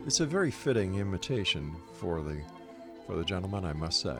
it's 0.05 0.19
a 0.19 0.25
very 0.27 0.51
fitting 0.51 0.95
imitation 0.95 1.75
for 1.93 2.21
the 2.21 2.39
for 3.07 3.15
the 3.15 3.23
gentleman, 3.23 3.65
I 3.65 3.73
must 3.73 4.01
say. 4.01 4.17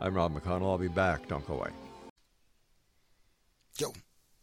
I'm 0.00 0.14
Rob 0.14 0.34
McConnell. 0.34 0.70
I'll 0.70 0.78
be 0.78 0.88
back. 0.88 1.28
Don't 1.28 1.46
go 1.46 1.54
away. 1.54 1.70
Yo, 3.78 3.92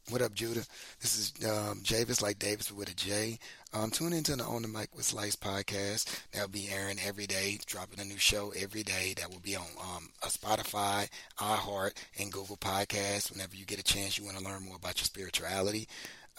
what 0.10 0.22
up, 0.22 0.34
Judah? 0.34 0.66
This 1.02 1.18
is 1.18 1.34
um, 1.50 1.82
Javis, 1.82 2.22
like 2.22 2.38
Davis 2.38 2.72
with 2.72 2.92
a 2.92 2.94
J. 2.94 3.40
Um, 3.74 3.90
tune 3.90 4.14
into 4.14 4.36
the 4.36 4.44
On 4.44 4.62
the 4.62 4.68
Mic 4.68 4.96
with 4.96 5.06
Slice 5.06 5.36
podcast. 5.36 6.22
That'll 6.32 6.48
be 6.48 6.70
airing 6.72 7.00
every 7.04 7.26
day, 7.26 7.58
dropping 7.66 8.00
a 8.00 8.06
new 8.06 8.18
show 8.20 8.54
every 8.56 8.84
day. 8.84 9.16
That 9.18 9.32
will 9.32 9.40
be 9.40 9.56
on 9.56 9.66
um, 9.82 10.10
a 10.24 10.28
Spotify, 10.28 11.10
iHeart, 11.40 11.94
and 12.20 12.32
Google 12.32 12.58
Podcasts. 12.58 13.32
Whenever 13.32 13.56
you 13.56 13.66
get 13.66 13.80
a 13.80 13.84
chance, 13.84 14.18
you 14.18 14.26
want 14.26 14.38
to 14.38 14.44
learn 14.44 14.64
more 14.64 14.78
about 14.78 15.00
your 15.00 15.06
spirituality. 15.06 15.88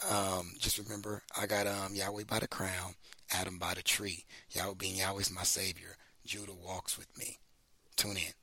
Um, 0.09 0.53
just 0.59 0.77
remember, 0.77 1.23
I 1.37 1.45
got 1.45 1.67
um, 1.67 1.93
Yahweh 1.93 2.23
by 2.23 2.39
the 2.39 2.47
crown, 2.47 2.95
Adam 3.31 3.59
by 3.59 3.73
the 3.73 3.83
tree. 3.83 4.23
Yahweh 4.51 4.75
being 4.77 4.95
Yahweh's 4.95 5.29
my 5.29 5.43
savior. 5.43 5.97
Judah 6.25 6.53
walks 6.53 6.97
with 6.97 7.15
me. 7.17 7.37
Tune 7.97 8.15
in. 8.15 8.38